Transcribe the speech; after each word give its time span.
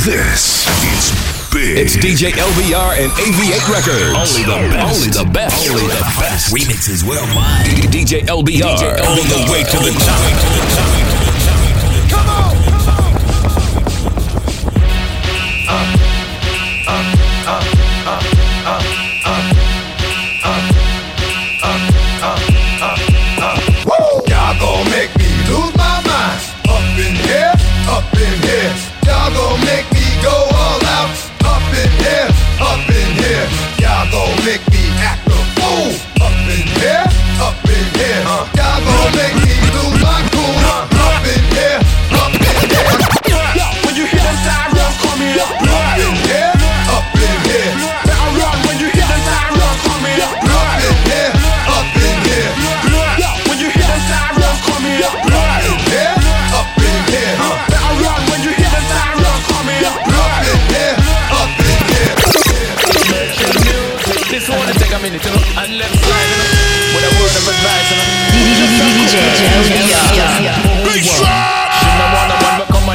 This 0.00 0.64
is 0.96 1.52
big. 1.52 1.76
It's 1.76 1.94
DJ 1.94 2.32
LBR 2.32 3.04
and 3.04 3.12
AV8 3.12 3.68
Records. 3.68 4.16
Only 4.16 4.44
the 4.48 4.72
best. 4.72 4.96
Only 4.96 5.10
the 5.10 5.30
best. 5.30 5.70
Only 5.70 5.82
the 5.88 6.00
best. 6.18 6.54
Remixes 6.54 7.06
worldwide. 7.06 7.66
DJ 7.92 8.22
LBR. 8.24 8.62
DJ 8.62 8.98
All 9.04 9.16
the 9.16 9.52
way 9.52 9.62
to 9.62 9.76
the 9.76 9.92
top. 10.00 11.09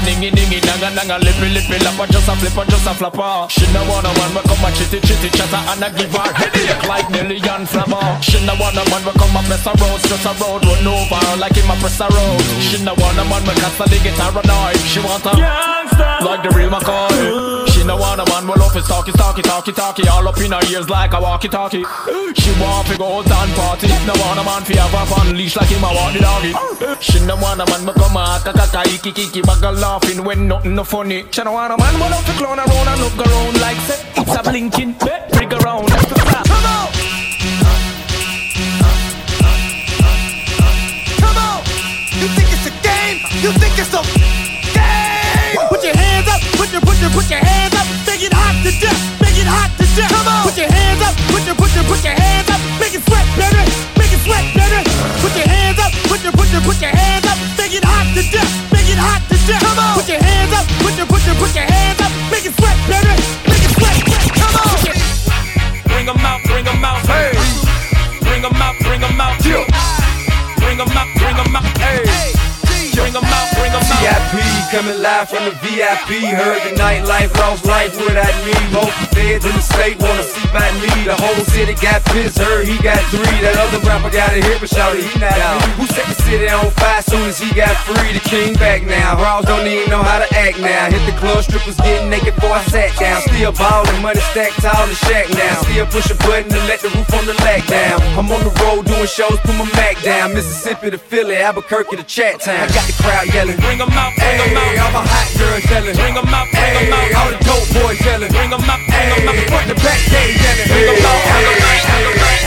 Dingy 0.05 0.29
dingy 0.31 0.59
nanga 0.61 0.89
nanga 0.93 1.17
lippy 1.25 1.49
lippy 1.49 1.77
lapper 1.83 2.07
just 2.11 2.29
a 2.29 2.35
flipper 2.35 2.65
just 2.69 2.87
a 2.87 2.93
flapper. 2.93 3.49
She 3.49 3.65
no 3.73 3.81
wanna 3.89 4.13
one 4.21 4.33
but 4.33 4.45
come 4.45 4.63
a 4.63 4.69
chitty 4.71 4.99
chitty 5.01 5.29
chatter 5.33 5.61
and 5.71 5.83
a 5.83 5.89
give 5.97 6.13
her 6.13 6.31
headache 6.33 6.87
like 6.87 7.09
Nelly 7.09 7.37
and 7.41 7.67
Flabber. 7.67 8.21
She 8.21 8.37
no 8.45 8.53
wanna 8.61 8.85
one 8.93 9.03
but 9.03 9.15
come 9.17 9.35
a 9.35 9.41
press 9.43 9.65
a 9.65 9.73
road 9.81 9.99
stress 10.05 10.25
a 10.25 10.31
road 10.39 10.63
run 10.63 10.87
over 10.87 11.25
like 11.41 11.55
him 11.55 11.69
a 11.69 11.75
press 11.81 11.99
a 11.99 12.07
road. 12.07 12.41
She 12.61 12.77
no 12.83 12.93
wanna 12.97 13.25
one 13.25 13.43
but 13.45 13.57
cast 13.57 13.81
a 13.81 13.85
the 13.89 13.97
guitar 13.99 14.31
annoyed. 14.31 14.79
She 14.85 14.99
want 14.99 15.25
a 15.25 15.33
gangster 15.35 16.13
like 16.23 16.43
the 16.43 16.49
real 16.55 16.69
McCoy. 16.69 17.64
She 17.85 17.89
no 17.89 17.97
wanna 17.97 18.25
man 18.25 18.47
well 18.47 18.63
off 18.63 18.73
his 18.73 18.87
talkie 18.87 19.11
talkie 19.11 19.43
talkie 19.43 19.71
talkie 19.71 20.07
all 20.07 20.27
up 20.27 20.39
in 20.39 20.51
her 20.51 20.65
ears 20.73 20.89
like 20.89 21.13
a 21.13 21.21
walkie 21.21 21.49
talkie. 21.49 21.85
She 22.33 22.51
want 22.59 22.87
to 22.87 22.97
go 22.97 23.21
down 23.21 23.47
party. 23.49 23.89
No 24.07 24.13
wanna 24.25 24.43
man 24.43 24.63
fi 24.63 24.73
have 24.73 24.89
her 24.89 25.21
on 25.21 25.37
leash 25.37 25.55
like 25.55 25.69
him 25.69 25.83
a 25.83 25.93
walk 25.93 26.13
the 26.13 26.19
doggy. 26.19 26.51
She 26.99 27.23
no 27.27 27.35
wanna 27.35 27.63
man 27.69 27.85
but 27.85 27.93
come 27.93 28.17
a 28.17 28.41
kaka 28.43 28.89
iki 28.89 29.11
kiki 29.11 29.43
bugger 29.43 29.71
laughing 29.79 30.25
when 30.25 30.47
nothing 30.47 30.73
no 30.73 30.83
funny. 30.83 31.25
She 31.29 31.43
no 31.43 31.51
wanna 31.51 31.77
man 31.77 31.99
but 31.99 32.11
up 32.11 32.25
to 32.25 32.31
clown 32.31 32.57
around 32.57 32.87
and 32.87 33.01
look 33.01 33.21
around 33.21 33.61
like 33.61 33.77
say 33.85 34.01
it's 34.17 34.33
a 34.33 34.41
blinking 34.41 34.93
bet 34.93 35.29
rig 35.37 35.53
around. 35.53 35.85
Come 35.85 36.65
on. 36.65 36.89
Come 41.21 41.37
on! 41.37 41.61
You 42.17 42.27
think 42.33 42.49
it's 42.49 42.65
a 42.65 42.73
game? 42.81 43.21
You 43.43 43.51
think 43.61 43.77
it's 43.77 43.93
a 43.93 44.24
it 49.97 50.11
hot 50.11 50.11
to 50.11 50.11
death. 50.11 50.11
Come 50.11 50.27
on! 50.27 50.43
Put 50.43 50.57
your 50.57 50.71
hands 50.71 51.01
up, 51.01 51.13
put 51.31 51.43
your 51.45 51.55
put 51.55 51.71
your 51.75 51.85
put 51.87 52.03
your 52.03 52.15
hands 52.15 52.49
up, 52.49 52.61
make 52.79 52.93
it 52.95 53.03
sweat, 53.07 53.25
baby, 53.39 53.63
make 53.95 54.11
it 54.11 54.21
sweat, 54.23 54.45
baby. 54.55 54.81
Put 55.23 55.33
your 55.35 55.47
hands 55.47 55.79
up, 55.79 55.91
put 56.11 56.19
your 56.23 56.33
put 56.35 56.49
your 56.51 56.61
put 56.61 56.77
your 56.81 56.91
hands 56.91 57.25
up, 57.25 57.37
make 57.57 57.73
it 57.73 57.83
hot 57.83 58.07
to 58.15 58.21
death, 58.31 58.51
make 58.71 58.89
it 58.91 58.99
hot 58.99 59.21
to 59.29 59.35
death. 59.47 59.63
Come 59.63 59.79
on! 59.79 59.95
Put 59.95 60.07
your 60.09 60.21
hands 60.21 60.51
up, 60.53 60.65
put 60.83 60.93
your 60.99 61.07
put 61.07 61.21
your 61.25 61.35
put 61.39 61.51
your 61.55 61.67
hands 61.67 61.99
up, 62.01 62.11
make 62.31 62.45
it 62.45 62.53
sweat, 62.55 62.77
baby, 62.91 63.15
make 63.47 63.63
it 63.63 63.71
sweat, 63.79 63.97
sweat. 64.03 64.23
Come 64.35 64.55
on! 64.59 64.75
Bring 65.87 66.07
'em 66.11 66.25
out, 66.25 66.41
bring 66.43 66.65
'em 66.67 66.83
out, 66.83 67.01
hey. 67.07 67.31
Bring 68.21 68.43
'em 68.43 68.61
out, 68.61 68.75
bring 68.83 69.01
'em 69.01 69.21
out, 69.21 69.35
Yeah. 69.45 69.63
Bring 70.59 70.79
'em 70.79 70.91
out, 70.91 71.09
bring 71.15 71.37
'em 71.39 71.55
out, 71.55 71.77
hey. 71.79 72.03
Bring 72.93 73.15
'em 73.15 73.23
out, 73.23 73.47
bring 73.55 73.71
'em 73.71 73.81
out. 73.81 74.14
VIP 74.31 74.71
coming 74.71 75.01
live 75.01 75.29
from 75.29 75.45
the 75.45 75.55
VIP. 75.61 76.25
Heard 76.33 76.61
the 76.63 76.73
nightlife, 76.79 77.31
lost 77.37 77.65
life 77.65 77.93
without 77.99 78.33
me. 78.45 78.55
Most 78.73 78.95
feds 79.13 79.45
in 79.45 79.53
the 79.53 79.61
state 79.61 79.99
wanna 80.01 80.23
see 80.23 80.47
by 80.49 80.65
me. 80.81 80.91
The 81.05 81.15
whole 81.15 81.43
city 81.53 81.75
got 81.75 82.03
pissed, 82.05 82.39
heard 82.39 82.67
he 82.67 82.77
got 82.81 82.99
three. 83.13 83.37
That 83.41 83.57
other 83.57 83.79
rapper 83.85 84.09
got 84.09 84.31
a 84.31 84.41
hit, 84.41 84.59
but 84.59 84.69
shouted 84.69 85.03
he 85.03 85.19
not 85.19 85.37
out. 85.37 85.61
Who 85.77 85.85
set 85.87 86.07
the 86.07 86.17
city 86.23 86.49
on 86.49 86.71
fire 86.71 87.01
soon 87.01 87.29
as 87.29 87.39
he 87.39 87.53
got 87.53 87.75
free? 87.85 88.13
The 88.13 88.23
king 88.23 88.53
back 88.55 88.83
now. 88.83 89.21
Raws 89.21 89.45
don't 89.45 89.67
even 89.67 89.89
know 89.89 90.03
how 90.03 90.19
to 90.19 90.29
act 90.35 90.59
now. 90.59 90.89
Hit 90.89 91.03
the 91.05 91.17
club, 91.19 91.43
strippers 91.43 91.77
getting 91.77 92.09
naked 92.09 92.35
before 92.35 92.55
I 92.57 92.63
sat 92.65 92.95
down. 92.97 93.21
Still 93.21 93.51
ballin', 93.51 94.01
money 94.01 94.21
stacked 94.31 94.61
tall 94.61 94.87
the 94.87 94.95
shack 94.95 95.29
now. 95.29 95.61
Still 95.61 95.85
push 95.87 96.09
a 96.09 96.15
button 96.25 96.49
to 96.49 96.59
let 96.65 96.79
the 96.81 96.89
roof 96.89 97.13
on 97.13 97.25
the 97.25 97.35
Lac 97.45 97.65
down. 97.67 98.01
I'm 98.17 98.31
on 98.31 98.41
the 98.43 98.53
road 98.63 98.85
doing 98.85 99.07
shows, 99.07 99.37
put 99.43 99.55
my 99.55 99.65
Mac 99.75 100.01
down. 100.01 100.33
Mississippi 100.33 100.91
to 100.91 100.97
Philly, 100.97 101.37
Albuquerque 101.37 101.97
to 101.97 102.03
Chat 102.03 102.41
Town. 102.41 102.63
I 102.63 102.67
got 102.73 102.85
the 102.87 102.95
crowd 103.03 103.27
yelling. 103.33 103.57
Bring 103.57 103.81
'em 103.81 103.91
out, 103.91 104.14
bring 104.15 104.39
'em 104.39 104.55
Hey, 104.55 104.77
out. 104.79 104.85
all 104.85 104.91
my 104.91 105.03
hot 105.07 105.27
girls 105.37 105.63
yelling. 105.69 105.95
Bring 105.95 106.15
'em 106.17 106.33
out, 106.33 106.47
bring 106.51 106.75
'em 106.75 106.91
Hey, 106.91 107.13
out. 107.13 107.19
all 107.19 107.29
the 107.31 107.39
dope 107.45 107.67
boys 107.75 107.99
yelling. 108.05 108.31
Bring 108.31 108.51
'em 108.53 108.69
out, 108.69 108.81
bring 108.87 109.09
'em 109.11 109.27
out. 109.29 109.35
Front 109.49 109.67
the 109.67 109.75
back, 109.75 109.99
they 110.11 110.27
yelling. 110.43 110.67
Bring 110.71 111.05
out, 111.05 111.21
bring 111.29 111.45
'em 111.45 111.63
out. 111.67 111.81
Stand 111.85 112.44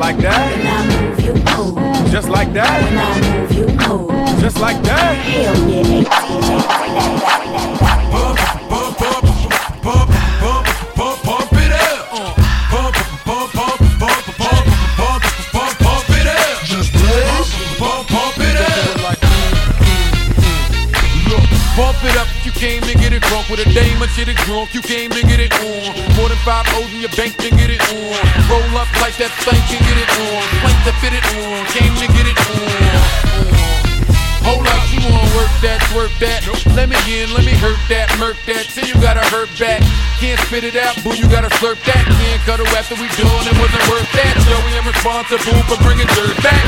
like 0.00 0.16
that. 0.16 0.56
When 0.56 0.66
I 0.66 0.86
move, 0.88 1.20
you. 1.20 1.34
Just 2.10 2.28
like 2.30 2.46
When 2.48 2.54
that. 2.54 2.92
I 2.92 3.20
move, 3.38 3.52
you. 3.52 3.66
Just 4.40 4.58
like 4.58 4.82
that. 4.84 5.14
Hell 5.16 5.68
yeah, 5.68 5.82
hey, 5.84 6.04
came 22.60 22.84
to 22.84 22.92
get 22.92 23.16
it 23.16 23.24
drunk 23.24 23.48
with 23.48 23.64
a 23.64 23.68
dame 23.72 23.96
or 24.04 24.06
shit 24.12 24.28
it 24.28 24.36
drunk. 24.44 24.76
You 24.76 24.84
came 24.84 25.08
to 25.16 25.24
get 25.24 25.40
it 25.40 25.48
on. 25.64 25.96
More 26.20 26.28
than 26.28 26.36
five 26.44 26.68
O's 26.76 26.92
in 26.92 27.00
your 27.00 27.14
bank 27.16 27.32
to 27.40 27.48
get 27.48 27.72
it 27.72 27.80
on. 27.88 28.20
Roll 28.52 28.76
up 28.76 28.84
like 29.00 29.16
that 29.16 29.32
thing 29.48 29.64
can 29.64 29.80
get 29.80 29.96
it 29.96 30.10
on. 30.28 30.44
Plank 30.60 30.78
to 30.84 30.92
fit 31.00 31.16
it 31.16 31.24
on. 31.40 31.56
Came 31.72 31.96
to 31.96 32.06
get 32.12 32.28
it 32.28 32.36
on. 32.36 33.00
Hold 34.44 34.68
up, 34.68 34.84
you 34.92 35.00
wanna 35.08 35.24
work 35.32 35.48
that, 35.64 35.80
work 35.96 36.12
that. 36.20 36.44
Let 36.76 36.92
me 36.92 37.00
in, 37.08 37.32
let 37.32 37.48
me 37.48 37.56
hurt 37.56 37.80
that, 37.88 38.12
murk 38.20 38.36
that. 38.44 38.68
Say 38.68 38.84
you 38.84 38.96
gotta 39.00 39.24
hurt 39.32 39.48
back. 39.56 39.80
Can't 40.20 40.36
spit 40.44 40.64
it 40.64 40.76
out, 40.76 41.00
boo, 41.00 41.16
you 41.16 41.24
gotta 41.32 41.48
slurp 41.56 41.80
that. 41.88 42.04
Can't 42.04 42.42
cut 42.44 42.60
it 42.60 42.68
after 42.76 42.92
we 43.00 43.08
done, 43.16 43.44
it 43.48 43.56
wasn't 43.56 43.84
worth 43.88 44.10
that. 44.20 44.36
Joey, 44.44 44.76
I'm 44.76 44.84
responsible 44.84 45.64
for 45.64 45.80
bringing 45.80 46.08
dirt 46.12 46.36
back. 46.44 46.64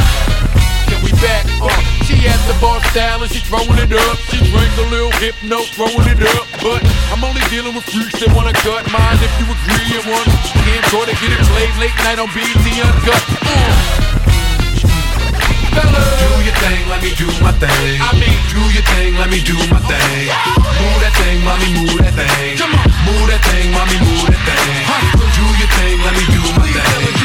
Can 0.89 1.05
we 1.05 1.13
back? 1.21 1.45
Uh, 1.61 2.02
she 2.13 2.29
at 2.29 2.41
the 2.45 2.57
bar 2.61 2.81
style 2.93 3.23
and 3.23 3.31
she 3.33 3.41
throwing 3.41 3.79
it 3.81 3.93
up. 3.93 4.17
She 4.29 4.39
drank 4.53 4.73
a 4.77 4.87
little 4.93 5.13
hypno, 5.17 5.65
throwing 5.73 6.09
it 6.13 6.21
up. 6.37 6.47
But 6.61 6.85
I'm 7.09 7.25
only 7.25 7.41
dealing 7.49 7.75
with 7.75 7.89
freaks 7.89 8.21
that 8.21 8.31
wanna 8.37 8.53
cut 8.53 8.85
mine. 8.93 9.19
If 9.25 9.33
you 9.41 9.47
agree, 9.49 9.89
and 9.97 10.05
one 10.05 10.29
can't 10.61 10.85
try 10.93 11.05
to 11.09 11.15
get 11.17 11.31
it 11.33 11.41
played 11.49 11.75
late 11.81 11.97
night 12.05 12.19
on 12.21 12.29
BET 12.37 12.53
Uncut. 12.53 13.23
Mm. 13.49 14.13
Do 15.73 16.29
your 16.45 16.57
thing, 16.61 16.83
let 16.93 17.01
me 17.01 17.11
do 17.17 17.27
my 17.41 17.53
thing. 17.57 17.97
I 17.97 18.13
mean, 18.21 18.39
do 18.53 18.61
your 18.77 18.85
thing, 18.93 19.17
let 19.17 19.31
me 19.33 19.41
do 19.41 19.57
my 19.73 19.81
thing. 19.89 20.29
Move 20.29 20.99
that 21.01 21.15
thing, 21.17 21.41
mommy, 21.49 21.69
move 21.81 21.97
that 22.05 22.13
thing. 22.13 22.61
Come 22.61 22.77
on, 22.77 22.89
move 23.09 23.25
that 23.33 23.41
thing, 23.49 23.73
mommy, 23.73 23.97
move 24.05 24.29
that 24.29 24.43
thing. 24.45 24.85
Do 25.33 25.45
your 25.57 25.71
thing, 25.81 25.97
let 26.05 26.13
me 26.13 26.25
do 26.29 26.43
my 26.61 26.69
thing. 26.69 27.22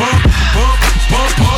bump, 0.00 0.22
bump, 0.54 0.80
bump, 1.10 1.36
bump. 1.36 1.49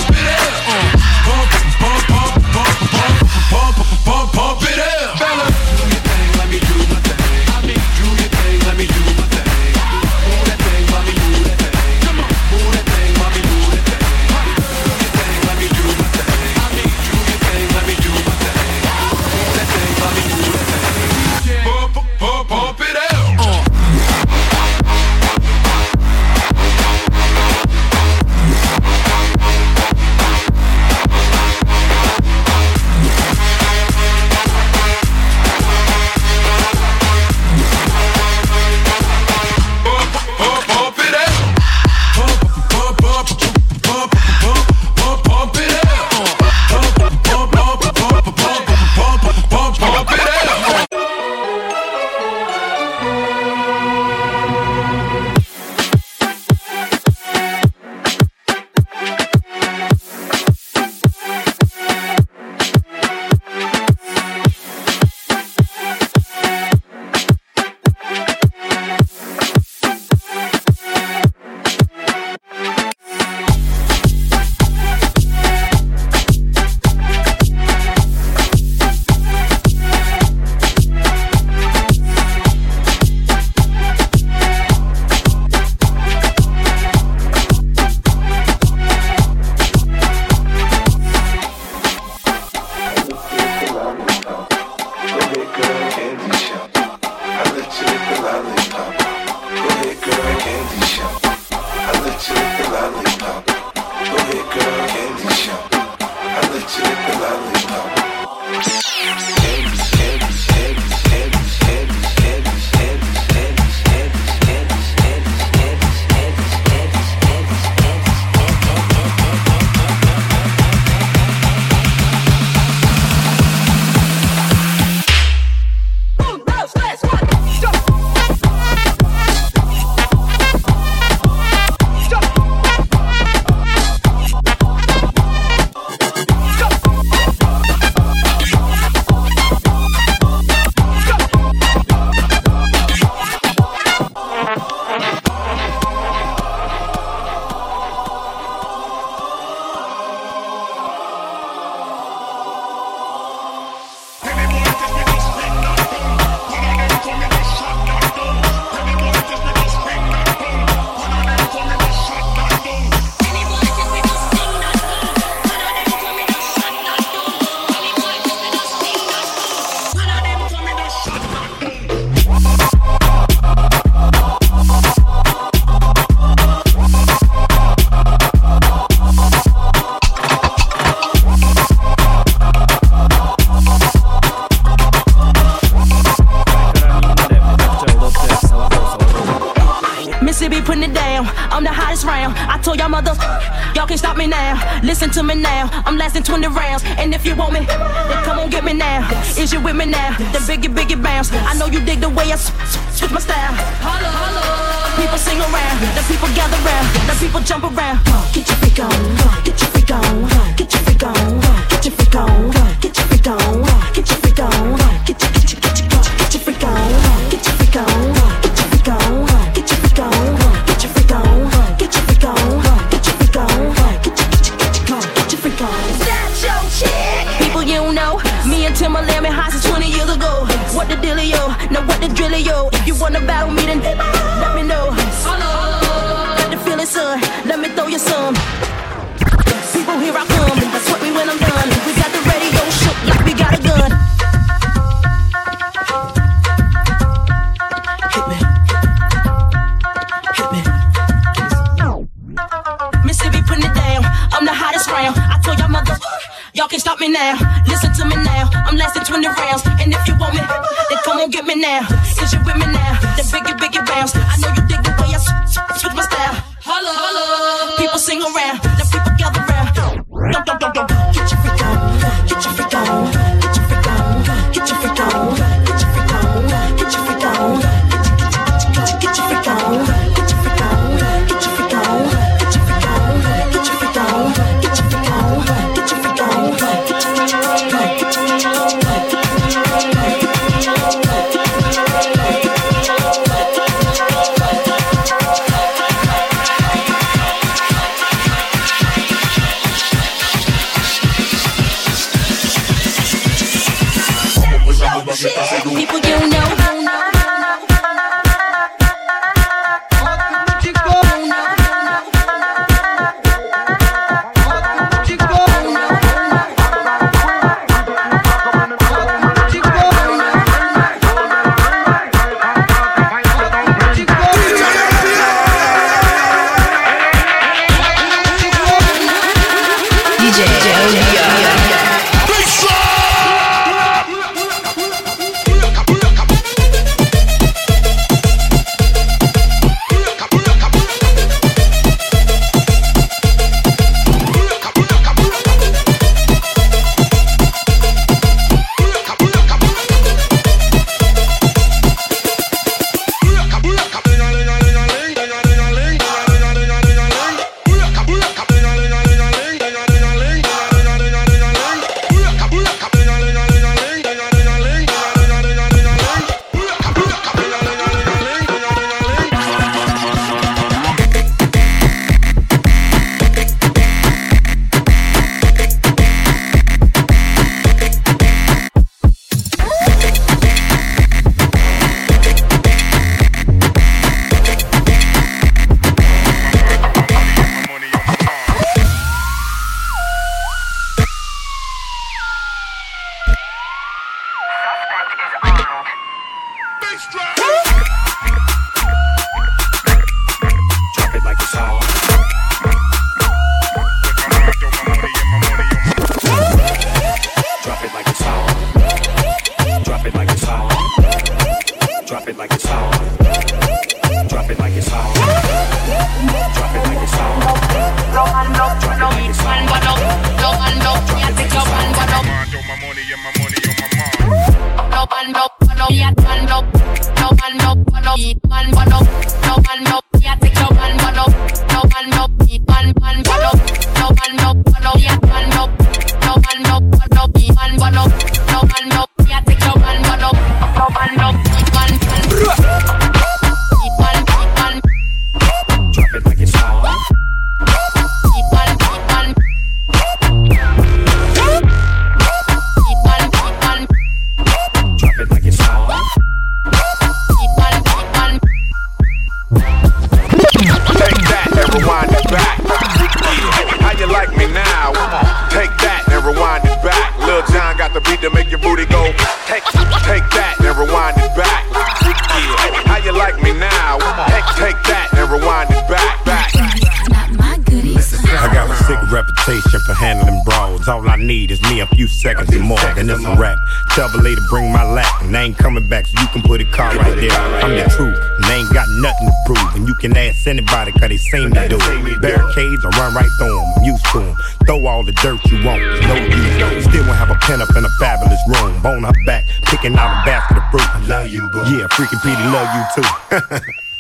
seconds 482.13 482.55
and 482.55 482.63
more. 482.63 482.79
Then 482.95 483.11
it's 483.11 483.25
a 483.25 483.35
wrap. 483.37 483.59
Tell 483.95 484.09
the 484.09 484.21
bring 484.49 484.73
my 484.73 484.85
lap, 484.85 485.23
and 485.23 485.37
I 485.37 485.43
ain't 485.43 485.59
coming 485.59 485.87
back, 485.89 486.07
so 486.07 486.21
you 486.21 486.29
can 486.29 486.43
put 486.43 486.61
a 486.61 486.65
car 486.65 486.95
right 486.97 487.17
there. 487.17 487.33
I'm 487.33 487.75
the 487.77 487.85
truth, 487.91 488.17
and 488.17 488.45
I 488.45 488.55
ain't 488.61 488.73
got 488.73 488.87
nothing 489.01 489.29
to 489.29 489.35
prove. 489.47 489.75
And 489.75 489.89
you 489.89 489.95
can 489.95 490.17
ask 490.17 490.47
anybody, 490.47 490.93
cause 490.93 491.09
they 491.09 491.17
seen 491.17 491.51
me 491.51 491.69
do 491.69 491.79
it. 491.81 492.21
Barricades, 492.21 492.85
I 492.85 492.91
run 492.99 493.15
right 493.15 493.31
through 493.39 493.57
them, 493.57 493.73
I'm 493.77 493.85
used 493.85 494.05
to 494.13 494.21
them. 494.21 494.37
Throw 494.67 494.87
all 494.87 495.03
the 495.03 495.13
dirt 495.25 495.41
you 495.51 495.65
want, 495.65 495.83
no 496.07 496.15
use. 496.15 496.85
Still 496.85 497.05
won't 497.07 497.19
have 497.19 497.31
a 497.31 497.39
pen 497.43 497.61
up 497.61 497.75
in 497.77 497.85
a 497.85 497.91
fabulous 497.99 498.41
room. 498.49 498.81
Bone 498.83 499.05
her 499.05 499.13
back, 499.25 499.47
picking 499.65 499.97
out 499.97 500.23
a 500.23 500.25
basket 500.25 500.59
of 500.59 500.65
fruit. 500.71 500.89
I 500.89 501.07
love 501.07 501.29
you, 501.29 501.49
boo. 501.51 501.65
Yeah, 501.67 501.87
freaking 501.89 502.21
Petey, 502.23 502.45
love 502.53 502.69
you 502.77 502.85
too. 503.03 503.09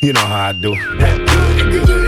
you 0.07 0.13
know 0.13 0.25
how 0.25 0.49
I 0.49 0.53
do. 0.53 2.02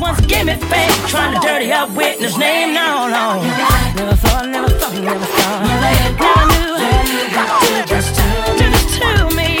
once 0.00 0.20
gave 0.26 0.46
me 0.46 0.54
fame, 0.54 0.90
trying 1.06 1.34
to 1.38 1.46
dirty 1.46 1.70
up 1.72 1.90
witness 1.90 2.36
name. 2.38 2.74
No, 2.74 3.06
no. 3.08 3.42
Never 3.94 4.16
thought, 4.16 4.48
never 4.48 4.68
thought, 4.68 4.94
never 4.94 5.24
thought. 5.24 5.62
Never 5.66 6.46
knew. 6.52 6.70
Just 7.86 8.14
to 8.16 9.36
me. 9.36 9.60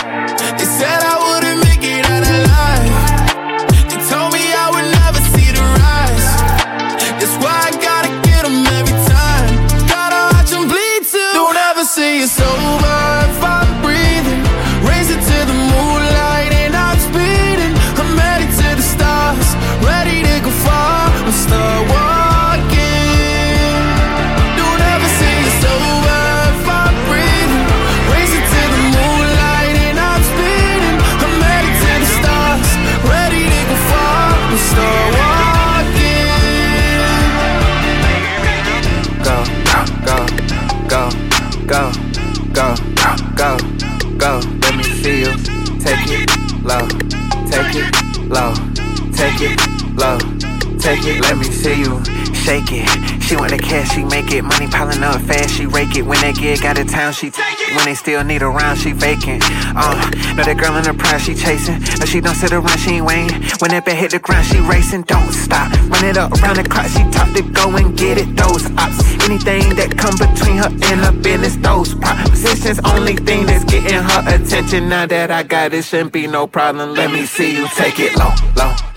Take 50.79 51.05
it, 51.05 51.21
let 51.21 51.37
me 51.37 51.45
see 51.45 51.79
you 51.79 52.21
shake 52.41 52.71
it. 52.71 52.87
She 53.21 53.35
want 53.35 53.51
the 53.51 53.57
cash, 53.57 53.93
she 53.93 54.03
make 54.03 54.31
it. 54.31 54.41
Money 54.43 54.67
piling 54.67 55.03
up 55.03 55.21
fast, 55.21 55.55
she 55.55 55.65
rake 55.65 55.95
it. 55.95 56.03
When 56.03 56.19
they 56.21 56.33
get 56.33 56.63
out 56.65 56.77
of 56.77 56.89
town, 56.89 57.13
she 57.13 57.29
take 57.29 57.59
it. 57.61 57.75
When 57.75 57.85
they 57.85 57.95
still 57.95 58.23
need 58.23 58.41
a 58.41 58.49
round, 58.49 58.79
she 58.79 58.91
vacant. 58.91 59.43
Uh, 59.75 59.95
know 60.35 60.43
that 60.43 60.57
girl 60.57 60.75
in 60.75 60.83
the 60.83 60.93
prize, 60.93 61.23
she 61.23 61.35
chasing. 61.35 61.79
No, 61.99 62.05
she 62.05 62.19
don't 62.19 62.35
sit 62.35 62.51
around, 62.51 62.79
she 62.79 62.97
ain't 62.97 63.05
waiting. 63.05 63.41
When 63.59 63.71
that 63.71 63.85
bed 63.85 63.97
hit 63.97 64.11
the 64.11 64.19
ground, 64.19 64.45
she 64.47 64.59
racing. 64.59 65.03
Don't 65.03 65.31
stop. 65.31 65.71
Run 65.89 66.05
it 66.05 66.17
up 66.17 66.31
around 66.41 66.57
the 66.57 66.63
clock, 66.63 66.87
she 66.87 67.03
top 67.11 67.29
to 67.35 67.43
go 67.43 67.75
and 67.77 67.97
get 67.97 68.17
it. 68.17 68.35
Those 68.35 68.65
ops, 68.77 68.99
anything 69.23 69.75
that 69.75 69.95
come 69.97 70.17
between 70.17 70.57
her 70.57 70.71
and 70.89 70.99
her 71.05 71.13
business, 71.13 71.55
those 71.57 71.93
propositions, 71.95 72.79
only 72.83 73.15
thing 73.15 73.45
that's 73.45 73.65
getting 73.65 74.01
her 74.01 74.21
attention. 74.27 74.89
Now 74.89 75.05
that 75.05 75.31
I 75.31 75.43
got 75.43 75.73
it, 75.73 75.85
shouldn't 75.85 76.11
be 76.11 76.27
no 76.27 76.47
problem. 76.47 76.93
Let 76.95 77.11
me 77.11 77.25
see 77.25 77.55
you 77.55 77.67
take 77.75 77.99
it 77.99 78.17
low, 78.17 78.33
low, 78.57 78.65
low, 78.65 78.75
low, 78.75 78.90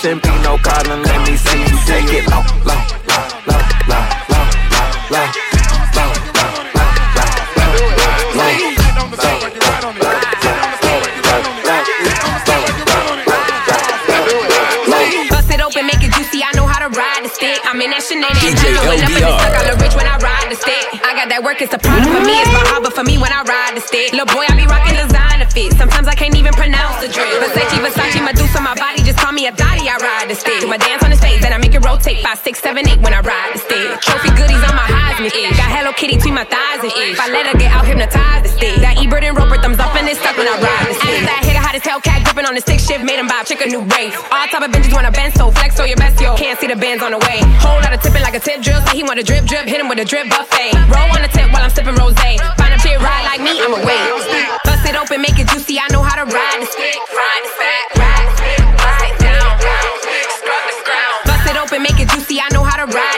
Pino 0.00 0.56
calling, 0.58 1.02
let 1.02 1.28
me 1.28 1.36
see 1.36 1.58
you 1.58 1.76
take 1.84 2.12
it 2.14 2.30
low, 2.30 2.38
low, 2.64 2.74
low, 3.08 3.26
low, 3.48 3.62
low, 3.88 4.04
low, 4.30 4.46
low, 5.10 5.48
I'm 17.68 17.82
in 17.82 17.90
that 17.90 18.02
shenanigans. 18.02 18.58
I 18.58 18.74
know 18.74 18.90
it 18.90 19.04
up 19.04 19.12
and 19.12 19.22
stuck. 19.38 19.54
I 19.54 19.70
look 19.70 19.78
rich 19.78 19.94
when 19.94 20.06
I 20.06 20.16
ride 20.18 20.50
the 20.50 20.56
stick. 20.56 20.77
Got 21.18 21.34
that 21.34 21.42
work, 21.42 21.58
it's 21.58 21.74
a 21.74 21.82
problem 21.82 22.14
for 22.14 22.22
me. 22.22 22.30
It's 22.38 22.54
my 22.54 22.62
hobby 22.70 22.94
for 22.94 23.02
me 23.02 23.18
when 23.18 23.34
I 23.34 23.42
ride 23.42 23.74
the 23.74 23.82
stick. 23.82 24.14
Little 24.14 24.30
boy, 24.30 24.46
I 24.46 24.54
be 24.54 24.70
rocking 24.70 24.94
designer 24.94 25.50
fit. 25.50 25.74
Sometimes 25.74 26.06
I 26.06 26.14
can't 26.14 26.38
even 26.38 26.54
pronounce 26.54 27.02
the 27.02 27.10
drip. 27.10 27.26
Versace, 27.42 27.74
Versace, 27.82 28.22
Medusa, 28.22 28.22
my 28.22 28.34
deuce 28.38 28.54
on 28.54 28.62
my 28.62 28.78
body 28.78 29.02
just 29.02 29.18
call 29.18 29.34
me 29.34 29.50
a 29.50 29.52
thotty. 29.58 29.90
I 29.90 29.98
ride 29.98 30.30
the 30.30 30.38
stick. 30.38 30.62
Do 30.62 30.70
my 30.70 30.78
dance 30.78 31.02
on 31.02 31.10
the 31.10 31.18
stage, 31.18 31.42
then 31.42 31.50
I 31.50 31.58
make 31.58 31.74
it 31.74 31.82
rotate. 31.82 32.22
Five, 32.22 32.38
six, 32.38 32.62
seven, 32.62 32.86
eight 32.86 33.02
when 33.02 33.10
I 33.10 33.18
ride 33.26 33.50
the 33.50 33.58
stick. 33.58 33.98
Trophy 33.98 34.30
goodies 34.38 34.62
on 34.62 34.78
my 34.78 34.86
Heisman 34.86 35.34
ish. 35.34 35.58
Got 35.58 35.74
Hello 35.74 35.90
Kitty 35.90 36.22
between 36.22 36.38
my 36.38 36.46
thighs 36.46 36.86
and 36.86 36.94
ish. 36.94 37.18
If 37.18 37.20
I 37.20 37.34
let 37.34 37.50
her 37.50 37.58
get 37.58 37.74
out, 37.74 37.82
hypnotized 37.82 38.46
the 38.46 38.54
stick. 38.54 38.78
That 38.78 39.02
E-Bird 39.02 39.26
and 39.26 39.34
Roper 39.34 39.58
thumbs 39.58 39.82
up 39.82 39.90
and 39.98 40.06
it's 40.06 40.22
stuck 40.22 40.38
when 40.38 40.46
I 40.46 40.54
ride 40.54 40.86
the 40.86 40.94
stick. 41.02 41.47
Hot 41.68 41.76
as 41.76 41.84
hell 41.84 42.00
cat 42.00 42.24
gripping 42.24 42.48
on 42.48 42.56
the 42.56 42.64
stick 42.64 42.80
shift. 42.80 43.04
Made 43.04 43.20
him 43.20 43.28
buy 43.28 43.44
a 43.44 43.44
chick 43.44 43.60
a 43.60 43.68
new 43.68 43.84
race. 43.92 44.16
All 44.32 44.48
type 44.48 44.64
of 44.64 44.72
bitches 44.72 44.88
wanna 44.88 45.12
bend 45.12 45.36
so 45.36 45.52
flex 45.52 45.76
so 45.76 45.84
your 45.84 46.00
best 46.00 46.16
yo. 46.16 46.32
Can't 46.32 46.56
see 46.56 46.64
the 46.64 46.80
bands 46.80 47.04
on 47.04 47.12
the 47.12 47.20
way. 47.28 47.44
Whole 47.60 47.76
lot 47.84 47.92
of 47.92 48.00
tipping 48.00 48.24
like 48.24 48.32
a 48.32 48.40
tip 48.40 48.64
drill. 48.64 48.80
Say 48.88 48.96
he 48.96 49.02
want 49.04 49.20
a 49.20 49.22
drip 49.22 49.44
drip. 49.44 49.68
Hit 49.68 49.76
him 49.76 49.84
with 49.84 50.00
a 50.00 50.06
drip 50.08 50.32
buffet. 50.32 50.72
Roll 50.88 51.12
on 51.12 51.20
the 51.20 51.28
tip 51.28 51.52
while 51.52 51.60
I'm 51.60 51.68
sipping 51.68 51.92
rose. 52.00 52.16
Find 52.16 52.72
a 52.72 52.80
chick 52.80 52.96
ride 53.04 53.28
like 53.28 53.44
me, 53.44 53.52
I'm 53.60 53.76
a 53.76 53.84
wait. 53.84 54.00
Bust 54.64 54.88
it 54.88 54.96
open, 54.96 55.20
make 55.20 55.36
it 55.36 55.44
juicy. 55.52 55.76
I 55.76 55.92
know 55.92 56.00
how 56.00 56.16
to 56.16 56.24
ride 56.24 56.64
the 56.64 56.72
stick. 56.72 56.96
Ride 57.12 57.44
the 57.44 57.52
stick. 57.52 58.00
Ride 58.00 58.24
the 58.24 58.32
stick. 58.40 58.64
Bust 58.80 59.04
it 59.04 59.16
down. 59.20 59.52
Bust 61.28 61.44
it 61.52 61.56
open, 61.60 61.84
make 61.84 62.00
it 62.00 62.08
juicy. 62.08 62.40
I 62.40 62.48
know 62.56 62.64
how 62.64 62.80
to. 62.80 62.88
Ride 62.88 63.17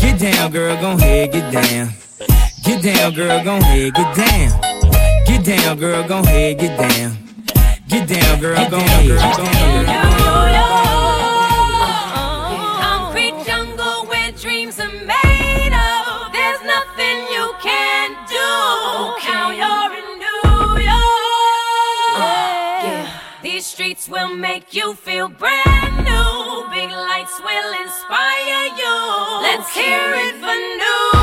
Get 0.00 0.18
down, 0.20 0.52
girl, 0.52 0.80
go 0.80 0.92
ahead, 0.92 1.32
get 1.32 1.52
down. 1.52 1.88
Get 2.64 2.82
down, 2.82 3.14
girl, 3.14 3.44
go 3.44 3.56
ahead, 3.56 3.94
get 3.94 4.16
down. 4.16 4.60
Get 5.26 5.44
down, 5.44 5.78
girl, 5.78 6.08
go 6.08 6.18
ahead, 6.20 6.58
get 6.58 6.78
down. 6.78 7.16
Get 7.88 8.08
down, 8.08 8.40
girl, 8.40 8.70
go 8.70 8.78
ahead, 8.78 9.06
get 9.06 9.18
down. 9.18 9.36
Girl, 9.36 9.36
go 9.36 9.42
ahead. 9.44 10.16
will 24.08 24.34
make 24.34 24.74
you 24.74 24.94
feel 24.94 25.28
brand 25.28 25.95
lights 27.16 27.40
will 27.40 27.72
inspire 27.80 28.66
you. 28.76 29.40
Let's 29.40 29.72
hear 29.72 30.12
it 30.14 30.34
for 30.34 30.54
New 30.54 31.15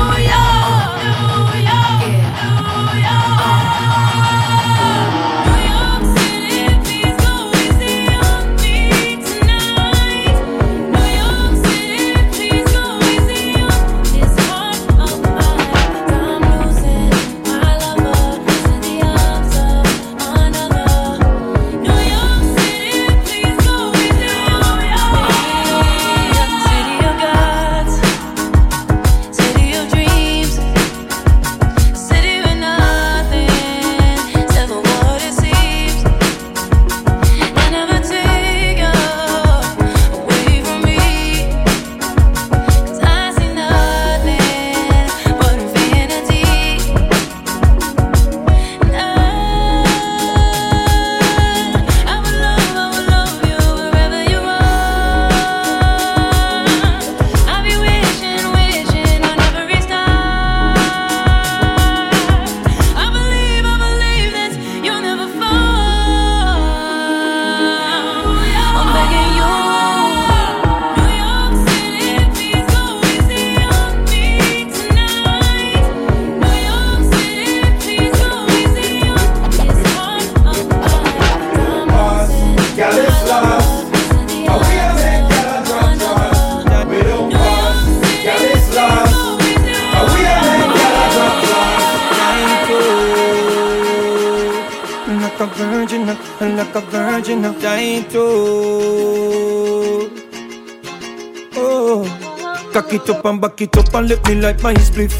up 103.24 103.32
and 103.32 103.40
back 103.40 103.60
it 103.60 103.76
up 103.76 103.94
and 103.94 104.08
let 104.08 104.26
me 104.28 104.34
like 104.34 104.62
my 104.62 104.74
spliff. 104.74 105.14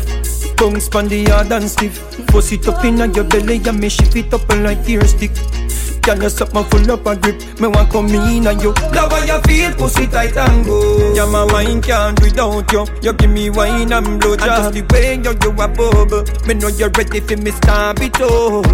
Tongue 0.57 0.79
span 0.81 1.09
the 1.09 1.25
hard 1.25 1.51
and 1.53 1.69
stiff. 1.69 1.97
Force 2.31 2.53
it 2.53 2.69
up 2.69 2.85
in 2.85 2.99
your 2.99 3.25
belly 3.25 3.61
and 3.67 3.81
me 3.81 3.89
shift 3.89 4.17
it 4.17 4.33
up 4.33 4.49
and 4.51 4.65
like 4.65 4.85
tear 4.85 5.05
stick. 5.07 5.33
Can 6.03 6.21
you 6.21 6.29
suck 6.29 6.53
my 6.53 6.63
full 6.65 6.91
up 6.93 7.07
a 7.07 7.17
grip? 7.17 7.41
Me 7.61 7.69
want 7.69 7.91
come 7.91 8.09
in 8.09 8.47
and 8.47 8.61
you 8.61 8.73
Love 8.93 9.11
how 9.11 9.25
you 9.25 9.41
feel, 9.45 9.73
pussy 9.73 10.07
tight 10.07 10.37
and 10.37 10.67
go 10.67 11.15
Yeah, 11.15 11.25
my 11.25 11.45
wine 11.51 11.81
can't 11.81 12.15
do 12.21 12.27
without 12.27 12.71
you 12.71 12.85
You 13.01 13.15
give 13.15 13.31
me 13.31 13.49
wine 13.49 13.91
and 13.91 14.21
blow 14.21 14.37
job 14.37 14.49
And 14.49 14.75
just 14.75 14.75
the 14.75 14.83
way 14.93 15.15
you, 15.15 15.33
you 15.33 15.51
a 15.51 15.67
bubble 15.67 16.47
Me 16.47 16.53
know 16.53 16.69
you're 16.69 16.91
ready 16.91 17.21
for 17.21 17.39
me 17.39 17.53
stamp 17.53 18.01
it 18.03 18.21
out 18.21 18.65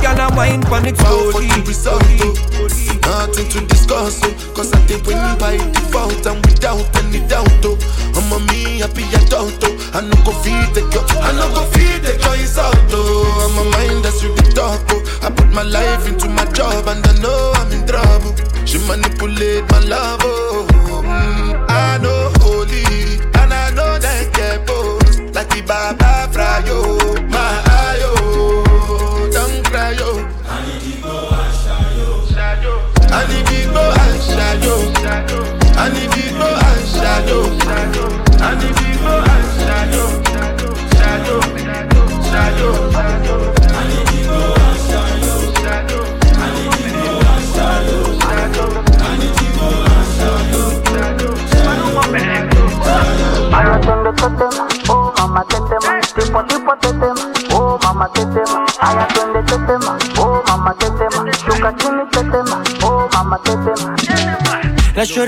Can 0.00 0.20
I 0.20 0.36
wine 0.36 0.62
pan 0.62 0.86
it 0.86 0.96
slowly 0.96 2.89
Nothing 3.10 3.48
to 3.50 3.66
discuss, 3.66 4.20
oh 4.22 4.52
Cause 4.54 4.72
I 4.72 4.86
did 4.86 5.04
win 5.04 5.18
by 5.38 5.56
default 5.74 6.24
and 6.26 6.38
without 6.46 6.86
any 7.02 7.18
doubt, 7.26 7.50
oh 7.66 7.74
I'm 8.14 8.30
a 8.30 8.38
me 8.52 8.78
happy 8.78 9.02
adult, 9.18 9.58
oh 9.66 9.90
I 9.92 10.00
no 10.00 10.14
go 10.22 10.30
feed 10.46 10.70
the 10.78 10.82
girl, 10.94 11.04
I 11.18 11.32
no 11.34 11.50
go 11.50 11.64
feed 11.74 12.02
the 12.06 12.14
girl, 12.22 12.38
it's 12.38 12.56
out, 12.56 12.76
oh 12.94 13.26
I'm 13.42 13.66
a 13.66 13.70
mind 13.74 14.04
that's 14.04 14.20
the 14.22 14.52
talk, 14.54 14.80
oh 14.90 15.26
I 15.26 15.30
put 15.30 15.48
my 15.52 15.64
life 15.64 16.06
into 16.06 16.28
my 16.28 16.44
job 16.52 16.86
and 16.86 17.04
I 17.04 17.18
know 17.18 17.52
I'm 17.56 17.72
in 17.72 17.84
trouble. 17.84 18.32
She 18.64 18.78
manipulate 18.86 19.68
my 19.72 19.80
love, 19.80 20.20
oh. 20.22 21.02
Mm, 21.02 21.66
I 21.68 21.98
know 21.98 22.30
holy 22.38 23.18
and 23.42 23.52
I 23.52 23.70
know 23.74 23.98
that 23.98 24.30
get 24.32 24.59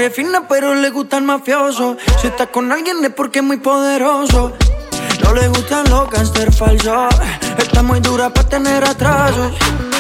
Es 0.00 0.14
fina 0.14 0.48
pero 0.48 0.74
le 0.74 0.88
gusta 0.88 1.18
el 1.18 1.24
mafioso. 1.24 1.98
Si 2.20 2.26
está 2.26 2.46
con 2.46 2.72
alguien 2.72 3.04
es 3.04 3.10
porque 3.10 3.40
es 3.40 3.44
muy 3.44 3.58
poderoso. 3.58 4.52
No 5.22 5.34
le 5.34 5.48
gustan 5.48 5.88
los 5.90 6.10
gangster 6.10 6.50
falsos 6.52 7.14
Está 7.58 7.82
muy 7.82 8.00
dura 8.00 8.30
para 8.30 8.48
tener 8.48 8.84
atrasos. 8.84 9.52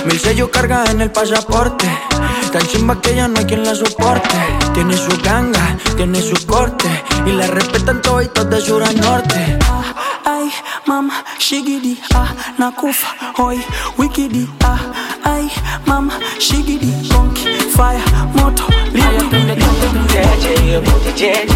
Mil 0.06 0.18
sellos 0.18 0.48
carga 0.48 0.84
en 0.90 1.02
el 1.02 1.12
pasaporte. 1.12 1.86
Tan 2.50 2.66
chimba 2.68 3.00
que 3.02 3.14
ya 3.14 3.28
no 3.28 3.38
hay 3.38 3.44
quien 3.44 3.64
la 3.64 3.74
soporte. 3.74 4.34
Tiene 4.72 4.96
su 4.96 5.14
ganga, 5.22 5.76
tiene 5.96 6.22
su 6.22 6.46
corte. 6.46 6.88
Y 7.26 7.32
la 7.32 7.46
respetan 7.48 8.00
toditos 8.00 8.48
de 8.48 8.60
sur 8.62 8.82
a 8.82 8.92
norte. 8.92 9.58
Ay, 10.24 10.50
mama, 10.86 11.22
shigidi, 11.38 12.00
ah, 12.14 12.32
nakufa, 12.56 13.08
hoi, 13.36 13.62
wikidi, 13.98 14.48
ah, 14.64 14.78
ay, 15.24 15.50
mama, 15.86 16.18
shigidi, 16.38 17.08
konki, 17.08 17.61
fire, 17.76 18.02
moto, 18.36 18.64
liquidi, 18.92 19.40
JJ, 20.12 20.72
your 20.72 20.82
booty 20.82 21.12
JJ 21.20 21.48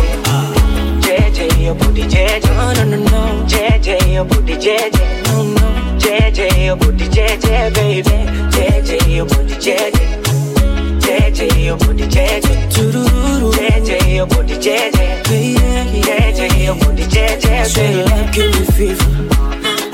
JJ, 1.05 1.63
your 1.63 1.75
booty 1.75 2.03
JJ 2.03 2.45
No, 2.57 2.85
no, 2.85 2.97
no, 2.97 3.45
JJ, 3.47 4.13
your 4.15 4.25
booty 4.25 4.55
JJ 4.55 4.97
No, 5.27 5.43
no 5.45 5.99
JJ, 5.99 6.67
your 6.67 6.77
booty 6.77 7.07
JJ, 7.09 7.75
baby 7.75 8.11
JJ, 8.55 9.15
your 9.15 9.27
booty 9.27 9.55
JJ 9.55 9.93
JJ, 11.01 11.65
your 11.65 11.77
booty 11.77 12.05
JJ 12.05 12.49
JJ, 13.57 14.15
your 14.17 14.27
booty 14.27 14.55
JJ 14.55 15.25
JJ, 15.25 16.65
your 16.65 16.77
booty 16.77 17.03
JJ, 17.05 17.67
Say 17.67 17.99
you 17.99 18.33
give 18.33 18.51
me 18.55 18.65
fever. 18.77 19.11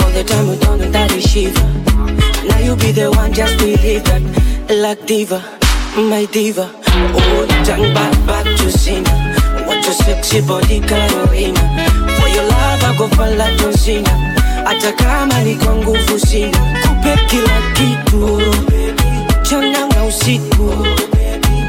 All 0.02 0.10
the 0.10 0.22
time 0.26 0.48
we 0.48 0.56
don't 0.58 0.78
know 0.78 0.90
that 0.90 1.10
is 1.12 1.24
shiver. 1.24 1.66
Now 2.46 2.58
you 2.58 2.76
be 2.76 2.92
the 2.92 3.10
one, 3.10 3.32
just 3.32 3.56
believe 3.58 4.04
that 4.04 4.22
Like 4.70 5.06
diva, 5.06 5.42
my 5.96 6.26
diva. 6.32 6.70
Oh, 7.14 7.46
turn 7.64 7.92
back, 7.94 8.12
back 8.26 8.44
to 8.44 8.70
sin 8.70 9.04
What 9.66 9.84
your 9.84 9.94
sexy 9.94 10.40
body 10.40 10.80
Carolina. 10.80 11.60
For 12.18 12.28
your 12.28 12.44
love 12.44 12.82
I 12.84 12.94
go 12.98 13.08
for 13.08 13.28
La 13.36 13.48
Josina. 13.56 14.08
Cena 14.08 14.64
Hata 14.64 14.92
kama 14.92 15.40
ni 15.44 15.54
kwa 15.54 15.74
nguvu 15.76 16.18
sina. 16.26 16.58
Kupe 16.82 17.16
kila 17.26 17.62
kitu. 17.74 18.40
Mchana 19.40 19.86
na 19.86 20.04
usiku. 20.04 20.86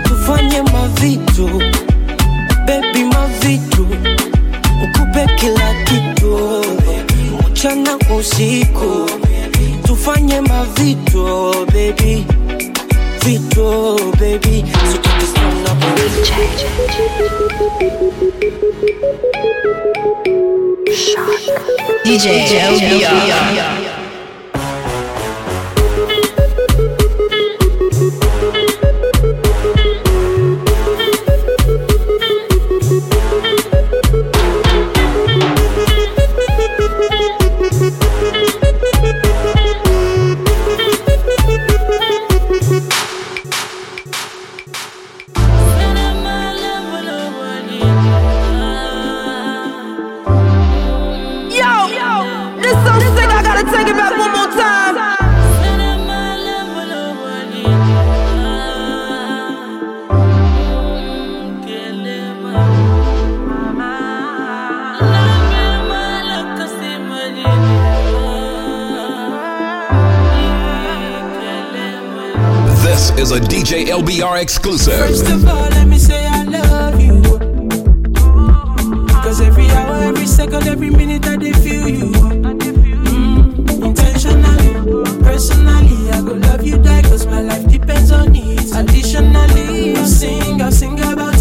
Tufanye 0.03 0.61
mavitu. 0.61 1.47
Baby 2.67 3.03
mavitu. 3.03 3.87
Kupe 4.93 5.27
kila 5.35 5.73
kitu. 5.83 6.61
Mchana 7.49 7.97
usiku. 8.19 9.09
Tufanye 9.83 10.41
mavitu 10.41 11.53
baby 11.73 12.25
Vitu 13.23 14.11
baby. 14.19 14.67
So 14.91 14.97
take 14.99 15.19
this 15.21 15.33
one 15.33 15.65
up 15.65 15.79
DJ 22.03 22.43
LBR. 22.51 24.02
DJ 73.93 74.21
LBR 74.21 74.41
exclusive. 74.41 74.93
First 74.95 75.29
of 75.29 75.47
all, 75.47 75.69
let 75.69 75.87
me 75.87 75.99
say 75.99 76.25
I 76.25 76.43
love 76.43 76.99
you. 76.99 77.21
Cause 79.21 79.39
every 79.39 79.67
hour, 79.69 80.03
every 80.03 80.25
second, 80.25 80.67
every 80.67 80.89
minute 80.89 81.25
I 81.27 81.37
feel 81.53 81.87
you. 81.87 82.11
Mm, 83.05 83.85
intentionally, 83.85 84.73
personally, 85.23 86.09
I 86.09 86.21
go 86.21 86.33
love 86.33 86.65
you 86.65 86.77
die 86.79 87.03
cause 87.03 87.25
my 87.27 87.41
life 87.41 87.67
depends 87.67 88.11
on 88.11 88.35
it. 88.35 88.75
Additionally, 88.75 89.95
I'll 89.95 90.05
sing, 90.05 90.61
I'll 90.61 90.71
sing 90.71 90.99
about 90.99 91.32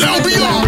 world 0.00 0.22
famous 0.22 0.36
LBR. 0.36 0.62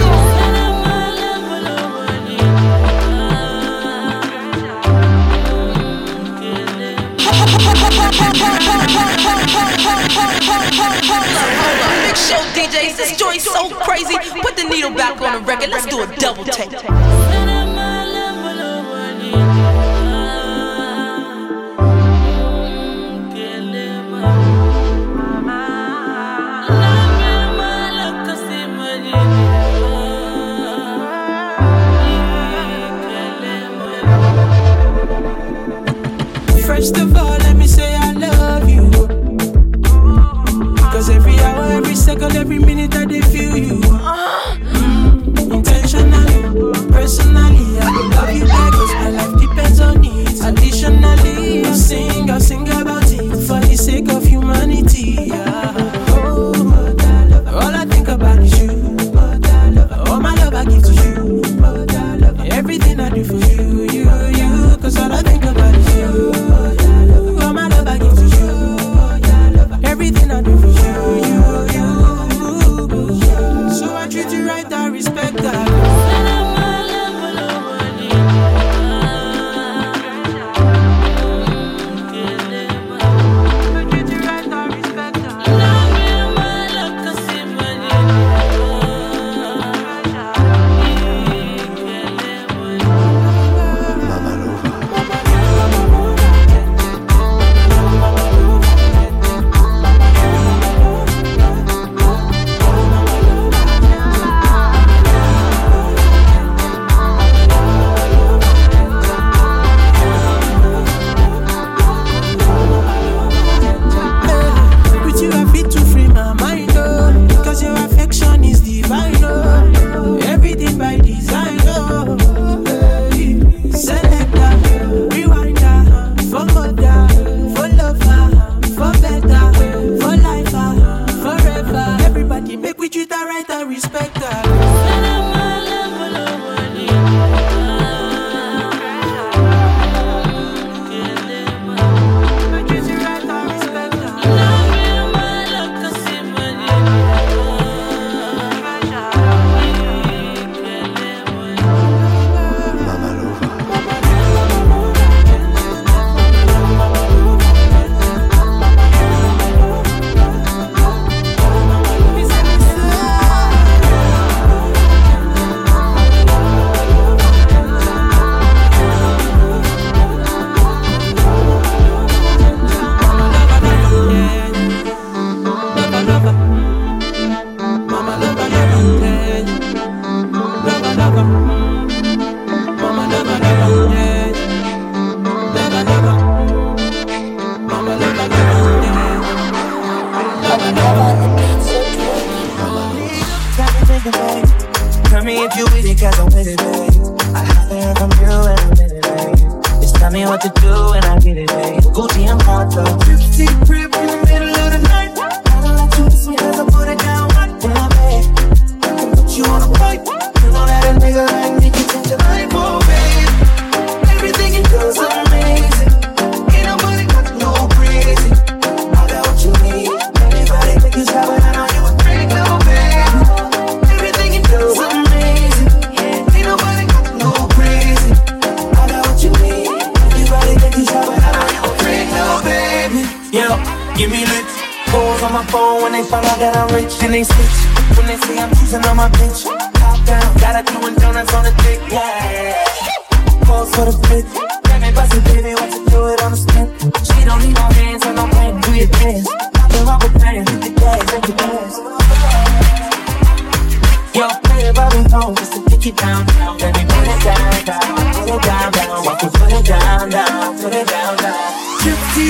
Big 12.02 12.16
show 12.16 12.42
DJs, 12.54 12.96
this 12.96 13.16
joint's 13.16 13.44
so 13.44 13.68
crazy. 13.70 14.14
Put 14.40 14.56
the 14.56 14.64
needle 14.64 14.90
back 14.90 15.20
on 15.20 15.40
the 15.40 15.46
record. 15.46 15.70
Let's 15.70 15.86
do 15.86 16.02
a 16.02 16.16
double 16.16 16.44
take. 16.44 16.89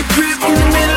Gypsy 0.01 0.15
crib 0.15 0.43
in 0.49 0.55
the 0.55 0.67
middle 0.73 0.90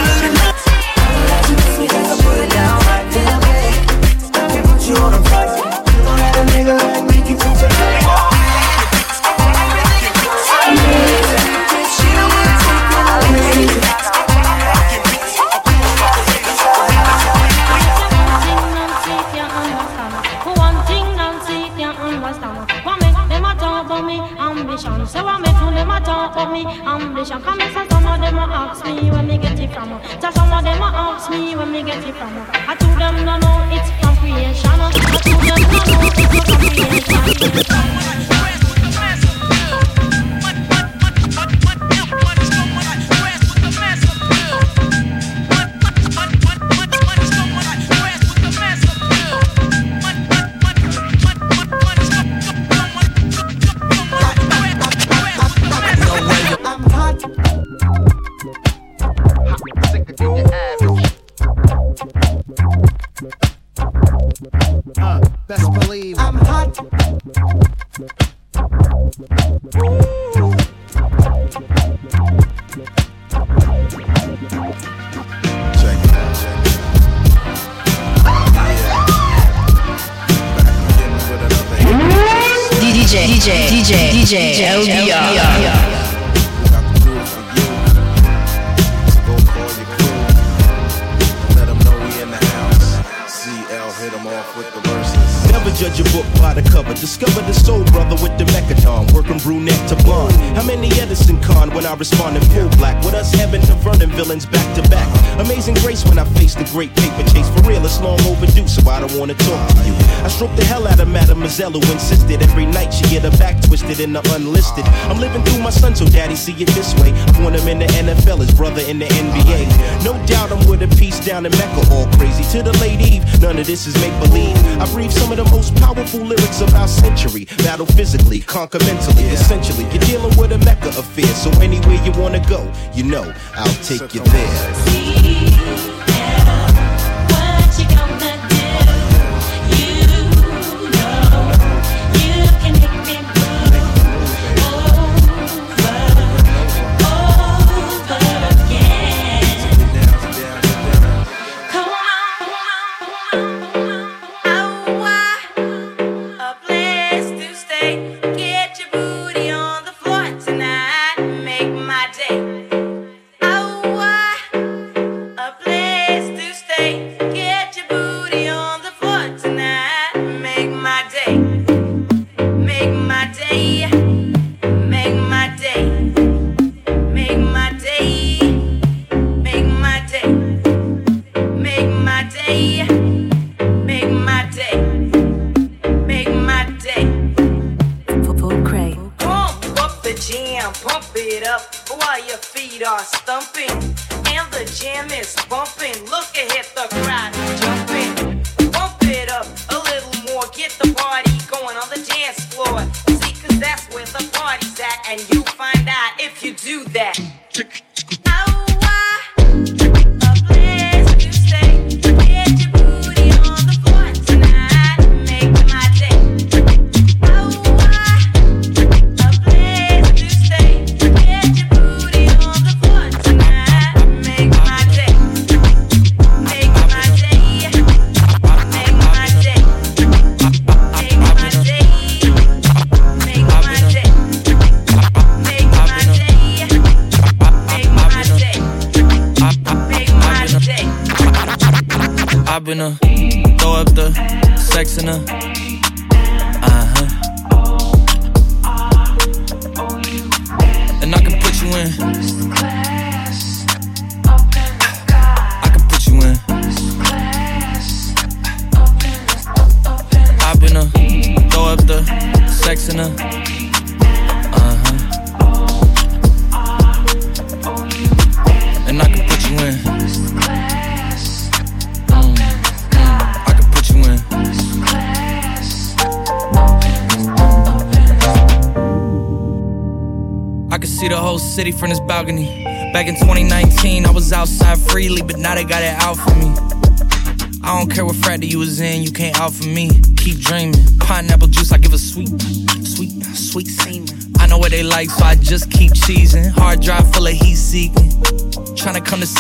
Who 111.64 111.80
insisted 111.94 112.42
every 112.42 112.66
night 112.66 112.92
she 112.92 113.04
get 113.08 113.24
her 113.24 113.32
back 113.38 113.56
twisted 113.62 114.02
in 114.02 114.12
the 114.12 114.20
unlisted. 114.36 114.84
I'm 115.08 115.18
living 115.18 115.42
through 115.46 115.64
my 115.64 115.70
son, 115.70 115.96
so 115.96 116.06
daddy 116.06 116.36
see 116.36 116.52
it 116.52 116.68
this 116.76 116.94
way. 116.96 117.14
I 117.14 117.42
want 117.42 117.56
him 117.56 117.70
in 117.70 117.80
the 117.80 117.86
NFL, 117.86 118.40
his 118.40 118.54
brother 118.54 118.82
in 118.82 119.00
the 119.00 119.06
NBA. 119.06 120.04
No 120.04 120.14
doubt 120.26 120.52
I'm 120.52 120.68
with 120.68 120.84
a 120.84 120.90
piece 120.98 121.26
down 121.26 121.46
in 121.46 121.54
Mecca, 121.54 121.88
all 121.90 122.06
crazy 122.18 122.44
to 122.52 122.64
the 122.64 122.78
late 122.80 123.00
eve. 123.00 123.24
None 123.42 123.58
of 123.58 123.66
this 123.66 123.88
is 123.88 123.96
make 124.04 124.12
believe. 124.20 124.58
I 124.78 124.92
breathe 124.92 125.12
some 125.12 125.32
of 125.32 125.38
the 125.38 125.46
most 125.56 125.74
powerful 125.78 126.20
lyrics 126.20 126.60
of 126.60 126.76
our 126.76 126.88
century. 126.88 127.46
Battle 127.64 127.86
physically, 127.86 128.42
conquer 128.42 128.80
mentally, 128.80 129.24
essentially. 129.32 129.86
You're 129.86 130.04
dealing 130.04 130.38
with 130.38 130.52
a 130.52 130.58
Mecca 130.58 130.90
affair, 130.90 131.34
so 131.34 131.50
anywhere 131.62 132.04
you 132.04 132.12
wanna 132.20 132.44
go, 132.50 132.70
you 132.94 133.06
know 133.06 133.34
I'll 133.56 133.84
take 133.84 134.14
you 134.14 134.20
there. 134.20 135.03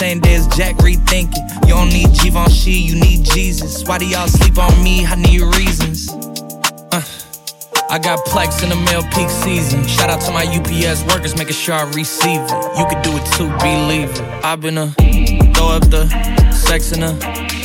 same 0.03 0.19
day 0.19 0.35
as 0.35 0.47
Jack 0.47 0.75
rethinking. 0.87 1.45
You 1.65 1.75
don't 1.75 1.87
need 1.87 2.09
Givenchy, 2.21 2.71
you 2.71 2.95
need 2.99 3.23
Jesus. 3.23 3.87
Why 3.87 3.97
do 3.97 4.05
y'all 4.05 4.27
sleep 4.27 4.57
on 4.57 4.83
me? 4.83 5.05
I 5.05 5.15
need 5.15 5.39
reasons. 5.59 6.09
Uh. 6.91 7.01
I 7.89 7.99
got 7.99 8.19
plex 8.25 8.63
in 8.63 8.69
the 8.69 8.75
mail 8.75 9.03
peak 9.13 9.29
season. 9.29 9.87
Shout 9.87 10.09
out 10.09 10.19
to 10.27 10.31
my 10.31 10.45
UPS 10.57 11.05
workers, 11.05 11.37
making 11.37 11.53
sure 11.53 11.75
I 11.75 11.83
receive 11.93 12.41
it. 12.41 12.51
You 12.77 12.85
can 12.89 13.01
do 13.01 13.11
it 13.15 13.25
too, 13.35 13.47
believe 13.63 14.09
it. 14.09 14.21
I've 14.43 14.59
been 14.59 14.77
a 14.77 14.87
throw 15.53 15.69
up 15.69 15.89
the 15.89 16.03
sex 16.51 16.91
in 16.91 17.03
a 17.03 17.62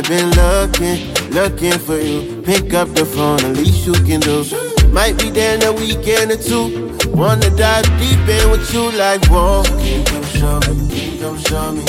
I've 0.00 0.08
been 0.08 0.30
looking, 0.30 1.12
looking 1.28 1.78
for 1.78 1.98
you. 1.98 2.40
Pick 2.40 2.72
up 2.72 2.88
the 2.94 3.04
phone, 3.04 3.38
at 3.44 3.54
least 3.54 3.84
you 3.84 3.92
can 3.92 4.20
do. 4.20 4.46
Might 4.88 5.18
be 5.18 5.28
there 5.28 5.56
in 5.56 5.62
a 5.62 5.72
weekend 5.74 6.32
or 6.32 6.38
two. 6.40 6.96
Wanna 7.10 7.50
dive 7.50 7.84
deep 8.00 8.16
in 8.26 8.50
with 8.50 8.72
you 8.72 8.90
like, 8.92 9.22
whoa. 9.26 9.62
Can 9.62 10.02
come 10.06 10.24
show 10.24 10.58
me? 10.72 11.18
Come 11.20 11.38
show 11.44 11.72
me? 11.72 11.84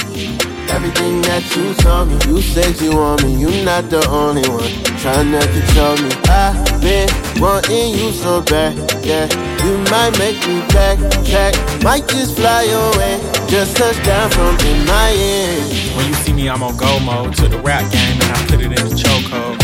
Everything 0.68 1.22
that 1.22 1.55
you 1.55 1.74
told 1.76 2.09
me, 2.09 2.20
you 2.28 2.41
said 2.41 2.76
you 2.82 2.97
want 2.97 3.24
me, 3.24 3.34
you're 3.39 3.64
not 3.64 3.89
the 3.89 4.05
only 4.09 4.43
one. 4.43 4.68
Trying 4.99 5.32
to 5.32 5.39
control 5.47 5.95
me. 5.95 6.12
I've 6.28 6.82
been 6.82 7.07
wanting 7.39 7.95
you 7.95 8.12
so 8.12 8.41
bad, 8.41 8.76
yeah. 9.05 9.32
You 9.64 9.78
might 9.88 10.12
make 10.20 10.36
me 10.51 10.59
backtrack, 10.76 11.55
might 11.82 12.05
just 12.09 12.36
fly 12.36 12.64
away. 12.64 13.41
Just 13.52 13.76
touch 13.76 14.02
down 14.06 14.32
from 14.32 14.56
in 14.66 14.86
my 14.86 15.12
end. 15.12 15.68
When 15.97 16.08
you 16.08 16.14
see 16.24 16.32
me, 16.32 16.47
I'm 16.49 16.64
on 16.64 16.78
go 16.78 16.99
mode 17.02 17.36
to 17.36 17.49
the 17.49 17.60
rap 17.60 17.84
game, 17.91 18.16
and 18.16 18.32
I 18.32 18.39
put 18.47 18.62
it 18.62 18.72
in 18.72 18.80
the 18.80 18.95
chokehold. 18.95 19.60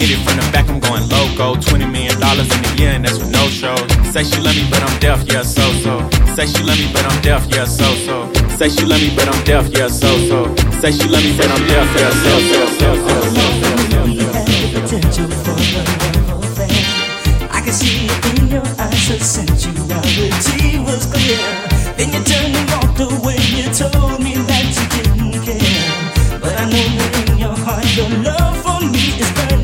Hit 0.00 0.08
it 0.08 0.24
from 0.24 0.40
the 0.40 0.48
back, 0.56 0.70
I'm 0.70 0.80
going 0.80 1.06
loco. 1.12 1.60
$20 1.60 1.84
million 1.84 2.16
in 2.16 2.64
a 2.64 2.72
year, 2.80 2.92
and 2.96 3.04
that's 3.04 3.18
with 3.18 3.30
no 3.30 3.46
shows. 3.52 3.84
Say 4.08 4.24
she 4.24 4.40
love 4.40 4.56
me, 4.56 4.64
but 4.70 4.80
I'm 4.82 4.98
deaf, 5.00 5.20
yeah, 5.28 5.42
so 5.42 5.68
so. 5.84 6.08
Say 6.32 6.46
she 6.46 6.62
love 6.64 6.78
me, 6.80 6.88
but 6.94 7.04
I'm 7.04 7.20
deaf, 7.20 7.44
yeah, 7.52 7.66
so 7.66 7.84
so. 8.08 8.32
Say 8.56 8.70
she 8.70 8.86
love 8.88 9.04
me, 9.04 9.12
but 9.14 9.28
I'm 9.28 9.44
deaf, 9.44 9.68
yeah, 9.68 9.88
so 9.88 10.08
so. 10.32 10.56
Say 10.80 10.92
she 10.96 11.06
love 11.06 11.20
me, 11.22 11.36
but 11.36 11.50
I'm 11.52 11.60
deaf, 11.68 11.92
yeah, 11.92 12.08
so 12.16 12.40
so. 12.40 12.60
so, 12.80 12.88
so, 13.04 13.20
so. 13.36 14.80
potential 14.80 15.28
for 15.44 15.52
the 15.60 16.24
whole 16.24 16.40
thing. 16.56 16.72
I 17.52 17.60
can 17.60 17.74
see 17.74 18.08
it 18.08 18.40
in 18.40 18.48
your 18.48 18.64
eyes, 18.80 19.08
the 19.12 19.20
sensuality 19.20 20.65
walked 22.98 23.12
away, 23.12 23.36
you 23.54 23.64
told 23.72 24.22
me 24.22 24.34
that 24.34 24.64
you 24.76 24.86
didn't 24.96 25.44
care. 25.44 26.40
But 26.40 26.54
I 26.56 26.64
know 26.70 27.32
in 27.32 27.38
your 27.38 27.56
heart, 27.56 27.84
your 27.96 28.08
love 28.22 28.56
for 28.62 28.80
me 28.86 29.20
is 29.20 29.30
burning 29.32 29.55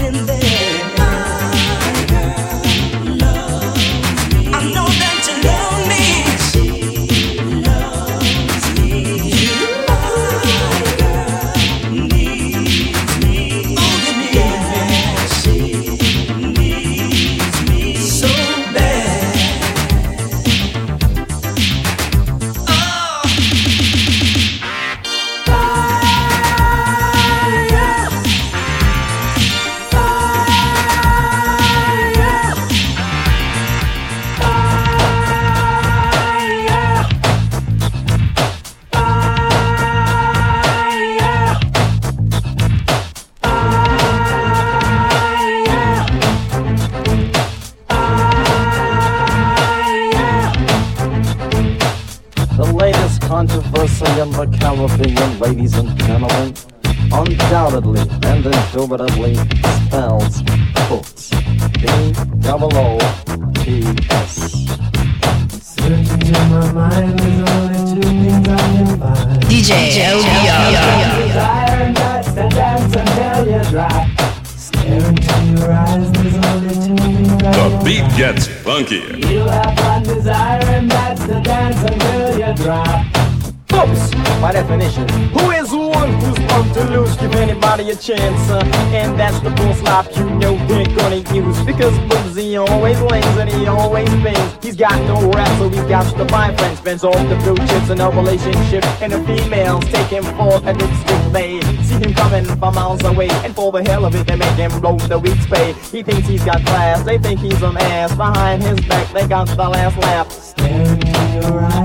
a 87.93 87.97
chance, 87.97 88.51
uh, 88.51 88.63
and 88.95 89.19
that's 89.21 89.39
the 89.41 89.51
full 89.57 89.75
slap 89.75 90.07
you 90.17 90.25
know 90.41 90.57
they're 90.67 90.97
gonna 90.97 91.23
use. 91.35 91.63
Because 91.65 91.97
Boozy 92.09 92.57
always 92.57 93.01
lays 93.03 93.37
and 93.37 93.51
he 93.51 93.67
always 93.67 94.09
bends. 94.23 94.65
He's 94.65 94.77
got 94.77 94.99
no 95.03 95.31
rap, 95.31 95.49
so 95.59 95.69
he 95.69 95.77
got 95.89 96.05
to 96.17 96.25
find 96.27 96.57
friends. 96.59 96.79
Spends 96.79 97.05
all 97.05 97.25
the 97.25 97.37
blue 97.37 97.57
chips 97.67 97.91
in 97.91 98.01
a 98.01 98.09
relationship, 98.11 98.85
and 99.03 99.13
the 99.13 99.21
females 99.25 99.85
take 99.85 100.09
him 100.09 100.25
for 100.25 100.57
a 100.65 100.73
lipstick 100.73 101.23
they 101.33 101.61
see 101.83 101.95
him 101.95 102.13
coming 102.13 102.45
from 102.45 102.75
miles 102.75 103.03
away, 103.05 103.29
and 103.45 103.55
for 103.55 103.73
the 103.73 103.83
hell 103.83 104.05
of 104.05 104.15
it, 104.15 104.27
they 104.27 104.37
make 104.37 104.57
him 104.57 104.71
roll 104.81 104.99
the 104.99 105.19
week's 105.19 105.47
pay. 105.47 105.73
He 105.91 106.03
thinks 106.03 106.29
he's 106.29 106.45
got 106.45 106.65
class, 106.65 107.03
they 107.05 107.19
think 107.19 107.41
he's 107.41 107.63
an 107.63 107.77
ass. 107.79 108.15
Behind 108.15 108.63
his 108.63 108.81
back, 108.87 109.11
they 109.13 109.27
got 109.27 109.49
the 109.49 109.57
last 109.57 109.97
laugh. 109.99 110.31
Stare 110.31 110.93
into 110.93 111.07
your 111.07 111.61
eyes, 111.61 111.82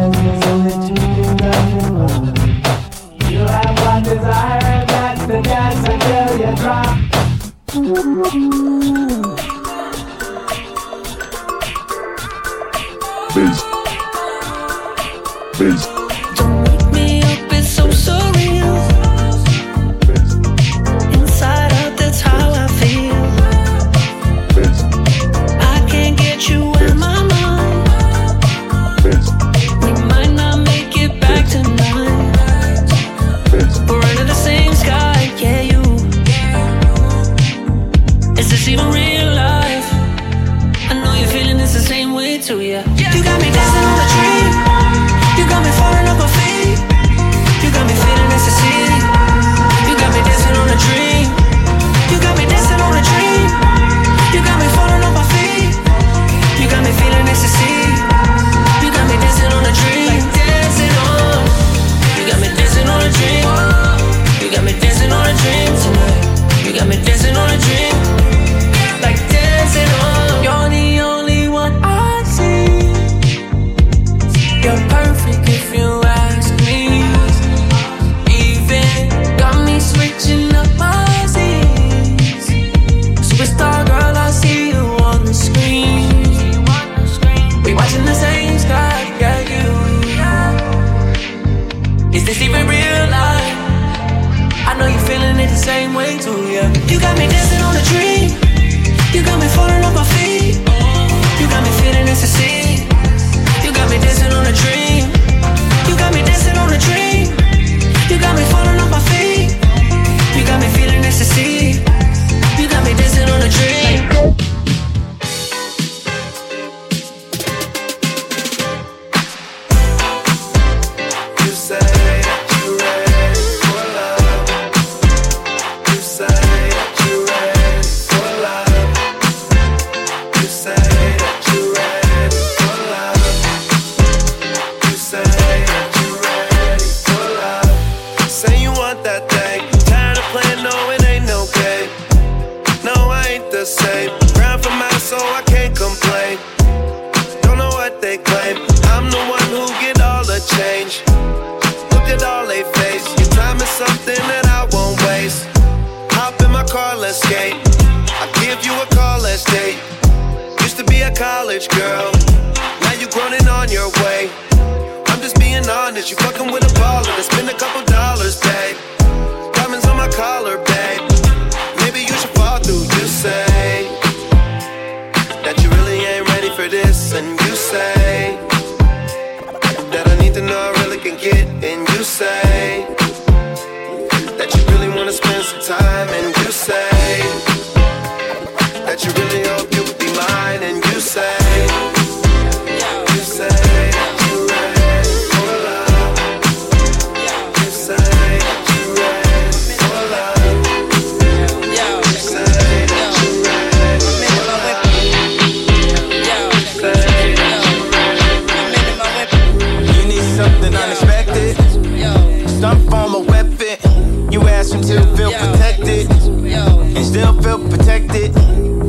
Unexpected. 211.38 212.50
Some 212.50 212.88
form 212.90 213.16
of 213.16 213.28
weapon. 213.28 214.32
You 214.32 214.42
ask 214.48 214.74
him 214.74 214.82
to 214.82 215.02
feel 215.16 215.32
protected. 215.32 216.10
And 216.12 217.06
still 217.06 217.40
feel 217.42 217.60
protected. 217.70 218.34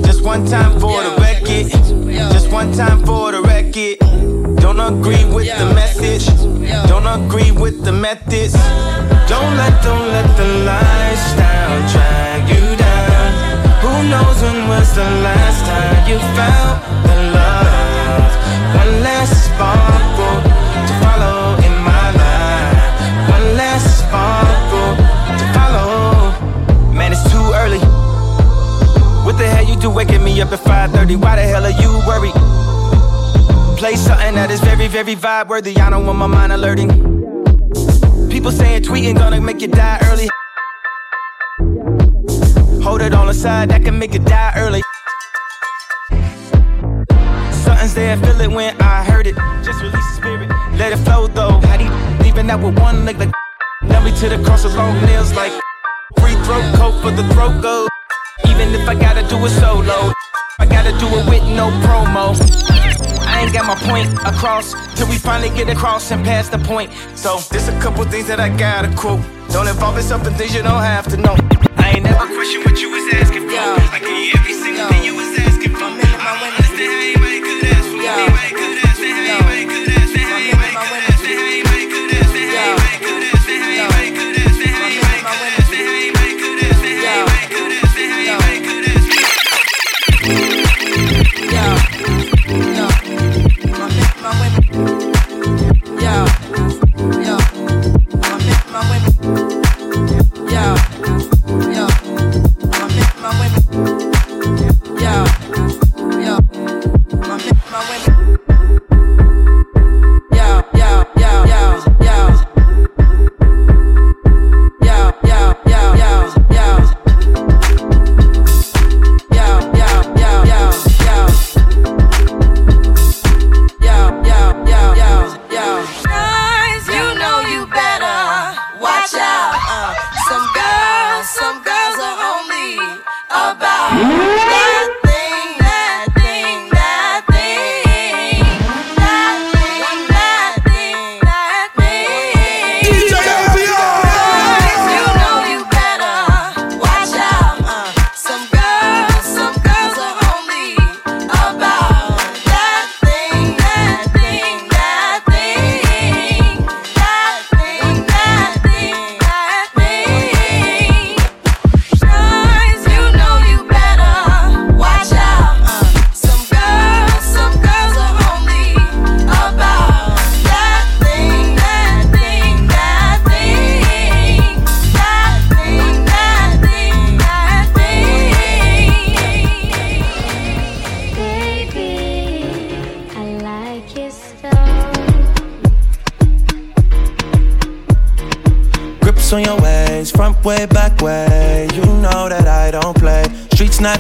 Just 0.05 0.22
one 0.22 0.46
time 0.46 0.78
for 0.80 1.03
the 1.03 1.16
record. 1.20 1.70
Just 2.32 2.51
one 2.51 2.72
time 2.72 3.05
for 3.05 3.32
the 3.32 3.42
record. 3.42 3.99
Don't 4.61 4.80
agree 4.80 5.24
with 5.24 5.49
the 5.59 5.74
message. 5.74 6.26
Don't 6.88 7.07
agree 7.07 7.53
with 7.53 7.84
the 7.84 7.92
methods. 7.92 8.55
Don't 9.28 9.57
let, 9.57 9.82
don't 9.82 10.09
let 10.09 10.36
the 10.36 10.49
lifestyle 10.64 11.92
drag 11.92 12.49
you 12.49 12.76
down. 12.76 13.28
Who 13.82 14.09
knows 14.09 14.40
when 14.42 14.68
was 14.68 14.94
the 14.94 15.05
last 15.05 15.61
time 15.66 16.09
you 16.09 16.18
felt 16.34 16.80
the 17.05 17.16
love? 17.36 18.32
One 18.74 19.03
last 19.03 19.44
sparkle 19.44 20.40
to 20.88 20.94
follow 21.05 21.57
Hell 29.79 29.91
you 29.91 29.97
waking 29.97 30.24
me 30.24 30.41
up 30.43 30.51
at 30.51 30.59
5:30? 30.59 31.14
Why 31.14 31.37
the 31.37 31.43
hell 31.43 31.64
are 31.64 31.70
you 31.70 31.91
worried? 32.05 32.35
Play 33.79 33.95
something 33.95 34.35
that 34.35 34.51
is 34.51 34.59
very, 34.59 34.89
very 34.89 35.14
vibe 35.14 35.47
worthy. 35.47 35.76
I 35.79 35.89
don't 35.89 36.05
want 36.05 36.18
my 36.18 36.26
mind 36.26 36.53
alerting. 36.53 36.91
People 38.29 38.51
saying 38.51 38.83
tweeting 38.83 39.16
gonna 39.16 39.41
make 39.41 39.61
you 39.61 39.68
die 39.68 40.01
early. 40.11 40.29
Hold 42.83 43.03
it 43.03 43.14
on 43.14 43.29
the 43.29 43.35
side, 43.35 43.68
that 43.70 43.85
can 43.85 43.97
make 44.01 44.14
you 44.14 44.18
die 44.18 44.53
early. 44.57 44.83
Something's 47.53 47.95
there, 47.95 48.16
feel 48.16 48.41
it 48.41 48.51
when 48.51 48.74
I 48.83 49.05
heard 49.05 49.29
it. 49.29 49.37
Just 49.62 49.81
release 49.81 50.09
the 50.11 50.16
spirit, 50.16 50.49
let 50.76 50.93
it 50.93 50.99
flow 51.07 51.29
though. 51.29 51.61
How 51.68 51.76
do 51.76 51.87
leaving 52.24 52.51
out 52.51 52.61
with 52.64 52.76
one 52.81 53.05
leg 53.05 53.16
like 53.20 53.31
nail 53.83 54.03
me 54.03 54.11
to 54.11 54.29
the 54.29 54.43
cross 54.43 54.64
with 54.64 54.74
long 54.74 55.01
nails 55.07 55.33
like 55.35 55.53
free 56.18 56.35
throat 56.47 56.66
coat 56.74 57.01
for 57.01 57.12
the 57.12 57.22
throat 57.33 57.62
goat. 57.62 57.97
Even 58.59 58.74
if 58.74 58.88
I 58.88 58.94
gotta 58.96 59.22
do 59.28 59.36
it 59.46 59.50
solo, 59.50 60.12
I 60.59 60.66
gotta 60.66 60.90
do 60.98 61.06
it 61.06 61.30
with 61.30 61.44
no 61.54 61.70
promo. 61.86 62.34
I 63.24 63.42
ain't 63.42 63.52
got 63.52 63.66
my 63.66 63.76
point 63.86 64.12
across 64.26 64.74
till 64.96 65.06
we 65.06 65.16
finally 65.16 65.50
get 65.50 65.68
across 65.68 66.11
and 66.11 66.24
pass 66.24 66.48
the 66.48 66.59
point. 66.59 66.90
So 67.14 67.38
there's 67.52 67.68
a 67.68 67.80
couple 67.80 68.02
things 68.06 68.26
that 68.26 68.40
I 68.40 68.48
gotta 68.48 68.92
quote. 68.96 69.20
Don't 69.50 69.68
involve 69.68 69.94
yourself 69.94 70.26
in 70.26 70.34
things 70.34 70.56
you 70.56 70.64
don't 70.64 70.82
have 70.82 71.06
to 71.06 71.16
know. 71.16 71.36
I 71.76 71.92
ain't 71.94 72.02
never 72.02 72.26
question 72.34 72.62
what 72.64 72.80
you 72.80 72.90
was 72.90 73.14
asking 73.14 73.46
for. 73.46 73.54
I 73.94 74.00
give 74.00 74.11
you 74.11 74.32
every 74.34 74.54
single 74.54 74.88
thing 74.88 75.04
you 75.04 75.14
was 75.14 75.38
asking 75.38 75.76
for. 75.76 76.57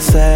said 0.00 0.27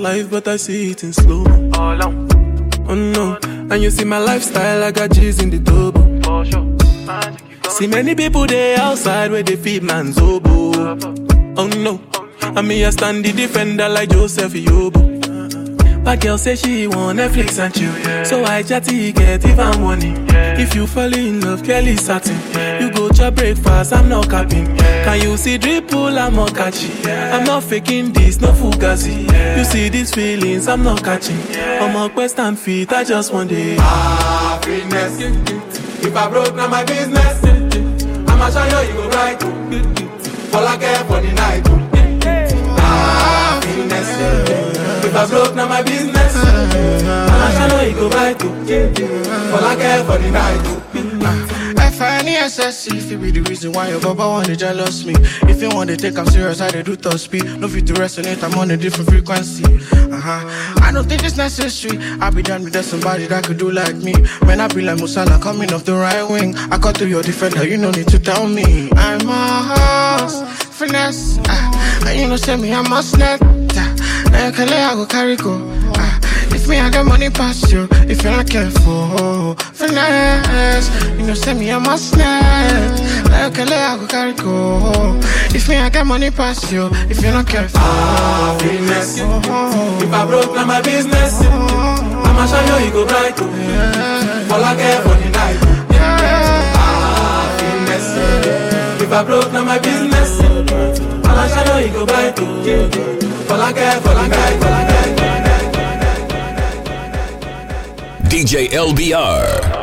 life, 0.00 0.30
but 0.30 0.48
I 0.48 0.56
see 0.56 0.90
it 0.90 1.02
in 1.04 1.12
slow. 1.12 1.44
Oh 2.88 2.94
no, 2.94 3.38
and 3.42 3.82
you 3.82 3.90
see 3.90 4.04
my 4.04 4.18
lifestyle, 4.18 4.82
I 4.82 4.90
got 4.90 5.10
G's 5.12 5.40
in 5.40 5.50
the 5.50 5.58
double. 5.58 6.00
See 7.70 7.86
many 7.86 8.14
people 8.14 8.46
there 8.46 8.78
outside 8.80 9.30
where 9.30 9.42
they 9.42 9.56
feed 9.56 9.82
man's 9.82 10.18
oboe. 10.18 10.98
Oh 11.56 11.68
no, 11.68 12.00
and 12.42 12.66
me 12.66 12.84
I 12.84 12.90
stand 12.90 13.24
the 13.24 13.32
defender 13.32 13.88
like 13.88 14.10
Joseph 14.10 14.52
Yobo. 14.54 15.08
But 16.02 16.20
girl 16.22 16.38
say 16.38 16.56
she 16.56 16.86
want 16.86 17.18
Netflix 17.18 17.58
and 17.58 17.74
chill, 17.74 18.24
so 18.24 18.42
I 18.44 18.62
chatty 18.62 19.12
get 19.12 19.44
even 19.44 19.80
money. 19.82 20.14
If 20.60 20.74
you 20.74 20.86
fall 20.86 21.12
in 21.14 21.40
love, 21.42 21.62
Kelly 21.62 21.96
satin. 21.96 22.36
You 22.82 22.89
go 23.10 23.24
to 23.24 23.30
breakfast, 23.30 23.92
I'm 23.92 24.08
not 24.08 24.28
capping. 24.28 24.76
Can 24.76 25.20
you 25.22 25.36
see 25.36 25.58
dripple? 25.58 26.18
I'm 26.18 26.34
not 26.36 26.54
catching. 26.54 27.06
I'm 27.06 27.44
not 27.44 27.62
faking 27.64 28.12
this, 28.12 28.40
no 28.40 28.52
fugazi. 28.52 29.26
You 29.56 29.64
see 29.64 29.88
these 29.88 30.12
feelings, 30.14 30.68
I'm 30.68 30.82
not 30.82 31.02
catching. 31.02 31.38
I'm 31.56 31.96
a 31.96 32.08
quest 32.12 32.38
and 32.38 32.58
feet, 32.58 32.92
I 32.92 33.04
just 33.04 33.32
want 33.32 33.52
it. 33.52 33.78
Happiness. 33.78 35.20
If 36.02 36.16
I 36.16 36.28
broke, 36.28 36.54
now 36.54 36.68
my 36.68 36.84
business. 36.84 37.44
I'ma 38.28 38.50
show 38.50 38.64
you, 38.82 38.88
you 38.88 38.94
go 38.94 39.08
right. 39.10 39.42
All 40.54 40.66
I 40.66 40.76
care 40.76 41.04
for 41.04 41.20
the 41.20 41.32
night. 41.32 41.66
Happiness. 42.78 44.08
If 45.04 45.16
I 45.16 45.26
broke, 45.26 45.54
now 45.54 45.68
my 45.68 45.82
business. 45.82 46.36
I'ma 46.36 47.68
show 47.68 47.80
you, 47.82 47.94
go 47.94 48.08
right. 48.10 48.42
All 49.52 49.64
I 49.64 49.76
care 49.76 50.04
for 50.04 50.18
the 50.18 50.30
night. 50.30 50.79
F-I-N-E-S-S-E 52.00 52.96
If 52.96 53.12
it 53.12 53.20
be 53.20 53.30
the 53.30 53.42
reason 53.42 53.72
why 53.72 53.90
your 53.90 54.00
baba 54.00 54.26
want 54.26 54.46
to 54.46 54.56
jealous 54.56 55.04
me. 55.04 55.12
If 55.52 55.60
you 55.60 55.68
want 55.68 55.90
to 55.90 55.98
take 55.98 56.16
I'm 56.16 56.24
serious, 56.24 56.62
I 56.62 56.70
do 56.80 56.96
top 56.96 57.18
speed 57.18 57.44
No 57.60 57.68
fit 57.68 57.86
to 57.88 57.92
resonate, 57.92 58.42
I'm 58.42 58.58
on 58.58 58.70
a 58.70 58.76
different 58.78 59.10
frequency. 59.10 59.64
Uh-huh. 59.64 60.80
I 60.80 60.92
don't 60.92 61.06
think 61.06 61.24
it's 61.24 61.36
necessary. 61.36 61.98
I 62.22 62.30
be 62.30 62.42
done 62.42 62.64
with 62.64 62.72
that 62.72 62.86
somebody 62.86 63.26
that 63.26 63.44
could 63.44 63.58
do 63.58 63.70
like 63.70 63.96
me. 63.96 64.14
When 64.48 64.60
I 64.60 64.68
be 64.68 64.80
like 64.80 64.96
Musala 64.96 65.42
coming 65.42 65.74
off 65.74 65.84
the 65.84 65.92
right 65.92 66.22
wing. 66.22 66.56
I 66.72 66.78
cut 66.78 66.96
through 66.96 67.08
your 67.08 67.22
defender, 67.22 67.66
you 67.68 67.76
no 67.76 67.90
need 67.90 68.08
to 68.08 68.18
tell 68.18 68.48
me. 68.48 68.88
I'm 68.92 69.28
a 69.28 70.20
horse, 70.24 70.40
finesse. 70.78 71.38
Ah. 71.48 72.06
And 72.06 72.18
you 72.18 72.28
know 72.28 72.36
say 72.36 72.56
me, 72.56 72.72
I'm 72.72 72.90
a 72.90 73.02
snap 73.02 73.42
Now 73.42 74.46
you 74.46 74.52
can 74.52 74.68
lay, 74.68 74.82
I 74.82 74.94
go 74.94 75.04
carry 75.04 75.36
go. 75.36 75.52
ah. 75.52 75.79
If 76.52 76.68
me, 76.68 76.78
I 76.78 76.90
got 76.90 77.06
money 77.06 77.30
past 77.30 77.70
you 77.72 77.88
If 78.08 78.22
you're 78.22 78.32
not 78.32 78.48
careful, 78.48 79.54
finesse. 79.72 80.88
You 81.18 81.26
know 81.26 81.34
say 81.34 81.54
me, 81.54 81.70
a 81.70 81.80
snap. 81.98 82.98
Now 83.30 83.46
you 83.46 83.52
can 83.52 83.68
lay, 83.68 83.76
I 83.76 83.96
go 83.96 84.06
carry 84.06 84.32
go. 84.34 85.18
If 85.54 85.68
me, 85.68 85.76
I 85.76 85.88
got 85.90 86.06
money 86.06 86.30
past 86.30 86.70
you 86.72 86.88
If 87.08 87.22
you're 87.22 87.32
not 87.32 87.46
careful, 87.46 87.80
finesse. 88.60 89.18
If 89.18 90.12
I 90.12 90.26
broke, 90.26 90.54
now 90.54 90.66
my 90.66 90.80
business 90.82 91.40
I'ma 91.42 92.46
show 92.46 92.78
you, 92.78 92.86
you 92.86 92.92
go 92.92 93.06
bright 93.06 93.34
oh. 93.38 94.48
All 94.52 94.64
I 94.64 94.74
care 94.76 95.00
for 95.02 95.14
the 95.14 95.28
night. 95.30 95.58
Ah, 95.92 97.54
finesse. 97.58 99.02
If 99.02 99.12
I 99.12 99.24
broke, 99.24 99.52
now 99.52 99.64
my 99.64 99.78
business 99.78 100.40
I'ma 100.40 101.46
show 101.48 101.78
you, 101.78 101.86
you 101.86 101.92
go 101.92 102.06
bright 102.06 102.34
oh. 102.38 103.52
All 103.52 103.60
I 103.60 103.72
care 103.72 104.00
for 104.00 104.14
the 104.14 104.28
night, 104.28 105.29
DJ 108.30 108.70
LBR. 108.70 109.79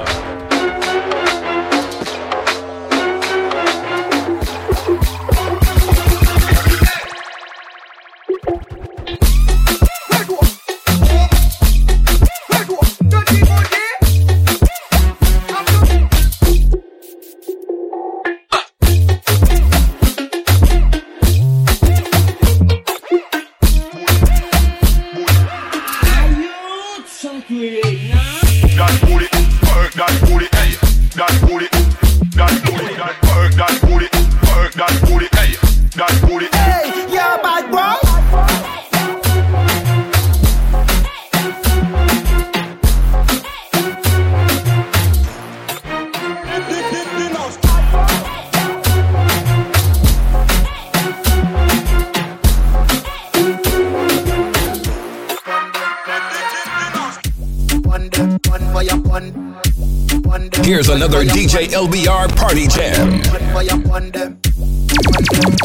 LBR 61.71 62.35
Party 62.35 62.67
Jam. 62.67 63.21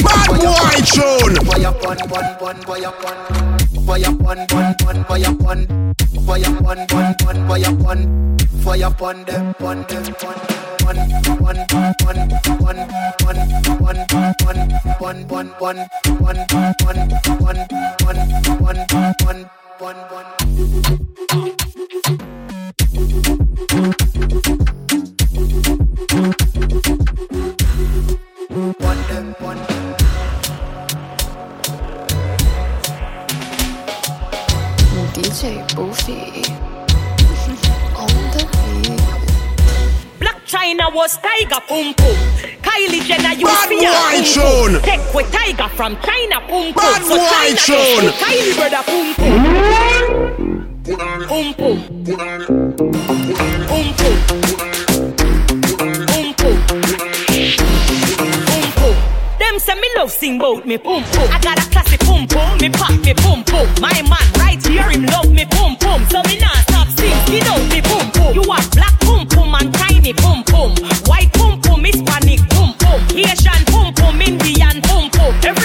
Bad 0.03 0.29
boy 0.41 0.73
tune. 0.87 1.37
Fire 1.47 1.73
table 35.33 35.93
fee 35.95 36.45
on 37.97 38.13
the 38.33 38.45
beat. 38.53 39.01
Blac 40.21 40.39
Chyna 40.47 40.93
was 40.95 41.17
Tyga 41.19 41.61
Pum 41.67 41.95
Pum. 41.95 42.17
Kylie 42.61 43.03
Jenner 43.07 43.33
used 43.33 43.63
to 43.63 43.69
be 43.69 43.79
a 43.85 43.91
Take 44.83 45.15
with 45.15 45.33
Tyga 45.33 45.71
from 45.71 45.97
China 46.03 46.41
Pum 46.49 46.73
Pum. 46.73 46.85
Bad 46.85 47.03
so 47.03 47.17
China 48.21 48.83
Pum 48.85 49.15
Pum. 49.15 49.35
Pum 51.29 51.55
Pum. 51.55 53.52
love 59.97 60.11
sing 60.11 60.39
bout 60.39 60.67
me 60.67 60.77
boom 60.77 61.03
boom. 61.13 61.29
I 61.31 61.39
got 61.41 61.59
a 61.59 61.71
classy 61.71 61.97
boom 61.99 62.27
boom. 62.27 62.59
me 62.59 62.69
pop 62.71 62.93
me 63.05 63.13
boom 63.15 63.43
boom. 63.45 63.67
My 63.81 63.93
man 64.03 64.27
right 64.39 64.61
here, 64.67 64.89
him 64.91 65.05
love 65.07 65.31
me 65.31 65.45
boom 65.45 65.77
boom. 65.81 66.01
So 66.11 66.23
me 66.29 66.39
not 66.39 66.57
stop 66.69 66.89
sing, 66.89 67.15
skin 67.27 67.45
know 67.45 67.59
me 67.73 67.81
boom 67.81 68.07
boom. 68.15 68.35
You 68.35 68.43
are 68.51 68.65
black 68.73 68.99
boom 69.01 69.27
boom 69.29 69.55
and 69.55 69.73
tiny 69.75 70.13
boom 70.13 70.43
boom. 70.51 70.73
White 71.07 71.33
boom 71.35 71.61
pum, 71.61 71.85
Hispanic 71.85 72.41
boom 72.51 72.75
boom. 72.79 73.01
Haitian 73.17 73.63
boom 73.71 73.93
boom, 73.95 74.21
Indian 74.21 74.81
boom 74.87 75.11
boom. 75.11 75.33
Every 75.45 75.62